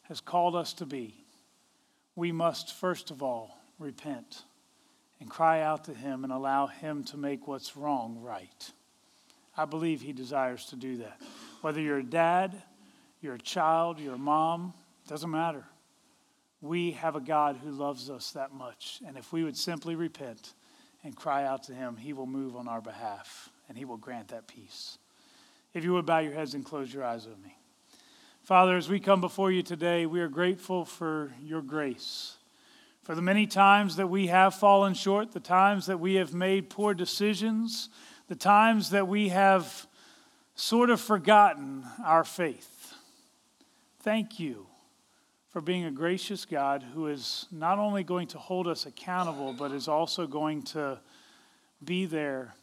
has 0.03 0.21
called 0.21 0.55
us 0.55 0.73
to 0.75 0.85
be, 0.85 1.25
we 2.17 2.31
must 2.31 2.73
first 2.73 3.11
of 3.11 3.23
all 3.23 3.57
repent 3.79 4.43
and 5.21 5.29
cry 5.29 5.61
out 5.61 5.85
to 5.85 5.93
Him 5.93 6.23
and 6.23 6.33
allow 6.33 6.65
Him 6.65 7.03
to 7.05 7.17
make 7.17 7.47
what's 7.47 7.77
wrong 7.77 8.19
right. 8.21 8.71
I 9.55 9.65
believe 9.65 10.01
He 10.01 10.13
desires 10.13 10.65
to 10.65 10.75
do 10.75 10.97
that. 10.97 11.21
Whether 11.61 11.79
you're 11.79 11.99
a 11.99 12.03
dad, 12.03 12.61
you're 13.21 13.35
a 13.35 13.39
child, 13.39 13.99
you're 13.99 14.15
a 14.15 14.19
mom, 14.19 14.73
it 15.05 15.09
doesn't 15.09 15.29
matter. 15.29 15.63
We 16.59 16.91
have 16.91 17.15
a 17.15 17.21
God 17.21 17.57
who 17.63 17.69
loves 17.69 18.09
us 18.09 18.31
that 18.31 18.51
much. 18.51 18.99
And 19.05 19.15
if 19.15 19.31
we 19.31 19.43
would 19.43 19.55
simply 19.55 19.95
repent 19.95 20.53
and 21.03 21.15
cry 21.15 21.45
out 21.45 21.63
to 21.63 21.73
Him, 21.73 21.97
He 21.97 22.13
will 22.13 22.25
move 22.25 22.55
on 22.55 22.67
our 22.67 22.81
behalf 22.81 23.49
and 23.69 23.77
He 23.77 23.85
will 23.85 23.97
grant 23.97 24.29
that 24.29 24.47
peace. 24.47 24.97
If 25.75 25.83
you 25.83 25.93
would 25.93 26.07
bow 26.07 26.19
your 26.19 26.33
heads 26.33 26.55
and 26.55 26.65
close 26.65 26.91
your 26.91 27.03
eyes 27.03 27.27
with 27.27 27.37
me. 27.43 27.56
Father, 28.47 28.77
as 28.77 28.87
we 28.87 29.01
come 29.01 29.19
before 29.19 29.51
you 29.51 29.61
today, 29.61 30.05
we 30.05 30.21
are 30.21 30.29
grateful 30.29 30.85
for 30.85 31.33
your 31.43 31.61
grace 31.61 32.37
for 33.03 33.13
the 33.13 33.21
many 33.21 33.45
times 33.45 33.97
that 33.97 34.07
we 34.07 34.27
have 34.27 34.55
fallen 34.55 34.93
short, 34.93 35.33
the 35.33 35.41
times 35.41 35.87
that 35.87 35.99
we 35.99 36.13
have 36.13 36.33
made 36.33 36.69
poor 36.69 36.93
decisions, 36.93 37.89
the 38.29 38.37
times 38.37 38.91
that 38.91 39.05
we 39.05 39.27
have 39.27 39.85
sort 40.55 40.89
of 40.89 41.01
forgotten 41.01 41.83
our 42.05 42.23
faith. 42.23 42.93
Thank 43.99 44.39
you 44.39 44.67
for 45.49 45.59
being 45.59 45.83
a 45.83 45.91
gracious 45.91 46.45
God 46.45 46.85
who 46.93 47.07
is 47.07 47.47
not 47.51 47.79
only 47.79 48.05
going 48.05 48.27
to 48.27 48.37
hold 48.37 48.69
us 48.69 48.85
accountable, 48.85 49.51
but 49.51 49.73
is 49.73 49.89
also 49.89 50.25
going 50.25 50.61
to 50.61 51.01
be 51.83 52.05
there 52.05 52.55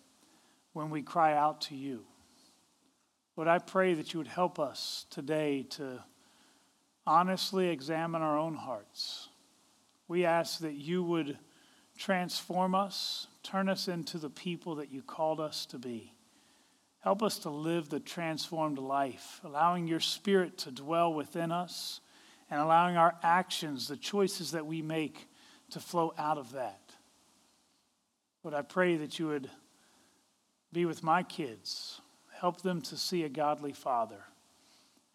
when 0.73 0.89
we 0.89 1.03
cry 1.03 1.35
out 1.37 1.61
to 1.61 1.77
you. 1.77 2.07
Lord, 3.37 3.49
I 3.49 3.59
pray 3.59 3.95
that 3.95 4.13
you 4.13 4.19
would 4.19 4.29
help 4.29 4.59
us 4.59 5.07
today 5.11 5.65
to 5.71 6.03
honestly 7.07 7.69
examine 7.69 8.23
our 8.23 8.39
own 8.39 8.55
hearts 8.55 9.29
we 10.09 10.25
ask 10.25 10.61
that 10.61 10.75
you 10.75 11.03
would 11.03 11.39
transform 11.97 12.75
us, 12.75 13.27
turn 13.43 13.69
us 13.69 13.89
into 13.89 14.19
the 14.19 14.31
people 14.31 14.77
that 14.77 14.93
you 14.93 15.03
called 15.03 15.41
us 15.41 15.67
to 15.67 15.79
be. 15.79 16.13
Help 17.01 17.23
us 17.23 17.39
to 17.39 17.51
live 17.51 17.89
the 17.89 18.01
transformed 18.01 18.79
life, 18.79 19.41
allowing 19.45 19.87
your 19.87 20.01
spirit 20.01 20.59
to 20.59 20.71
dwell 20.71 21.13
within 21.13 21.53
us 21.53 22.01
and 22.51 22.61
allowing 22.61 22.97
our 22.97 23.15
actions, 23.23 23.89
the 23.89 23.97
choices 23.97 24.53
that 24.53 24.67
we 24.67 24.83
make, 24.83 25.29
to 25.71 25.81
flow 25.81 26.13
out 26.19 26.39
of 26.39 26.53
that. 26.53 26.81
Lord, 28.43 28.55
I 28.55 28.63
pray 28.63 28.97
that 28.97 29.19
you 29.19 29.29
would 29.29 29.51
be 30.73 30.85
with 30.85 31.03
my 31.03 31.23
kids, 31.23 32.01
help 32.41 32.63
them 32.63 32.81
to 32.83 32.97
see 32.97 33.23
a 33.23 33.29
godly 33.29 33.73
father, 33.73 34.25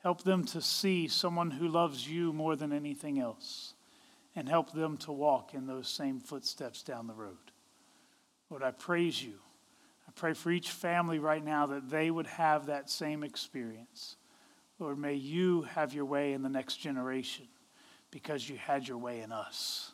help 0.02 0.24
them 0.24 0.46
to 0.46 0.62
see 0.62 1.08
someone 1.08 1.52
who 1.52 1.68
loves 1.68 2.08
you 2.08 2.34
more 2.34 2.56
than 2.56 2.72
anything 2.72 3.20
else 3.20 3.74
and 4.36 4.48
help 4.48 4.72
them 4.72 4.98
to 4.98 5.12
walk 5.12 5.54
in 5.54 5.68
those 5.68 5.88
same 5.88 6.20
footsteps 6.20 6.84
down 6.84 7.08
the 7.08 7.14
road. 7.14 7.38
Lord, 8.50 8.64
I 8.64 8.72
praise 8.72 9.22
you. 9.22 9.34
I 10.08 10.12
pray 10.16 10.34
for 10.34 10.52
each 10.52 10.72
family 10.72 11.20
right 11.20 11.44
now 11.44 11.68
that 11.68 11.90
they 11.90 12.10
would 12.10 12.28
have 12.28 12.66
that 12.66 12.90
same 12.90 13.24
experience. 13.24 14.16
Lord, 14.80 14.98
may 14.98 15.16
you 15.16 15.64
have 15.64 15.94
your 15.94 16.06
way 16.06 16.34
in 16.34 16.42
the 16.42 16.50
next 16.50 16.78
generation 16.78 17.48
because 18.12 18.48
you 18.48 18.56
had 18.56 18.88
your 18.88 18.98
way 18.98 19.22
in 19.22 19.32
us. 19.32 19.92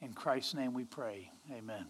In 0.00 0.12
Christ's 0.12 0.54
name 0.54 0.74
we 0.74 0.84
pray. 0.84 1.30
Amen. 1.52 1.86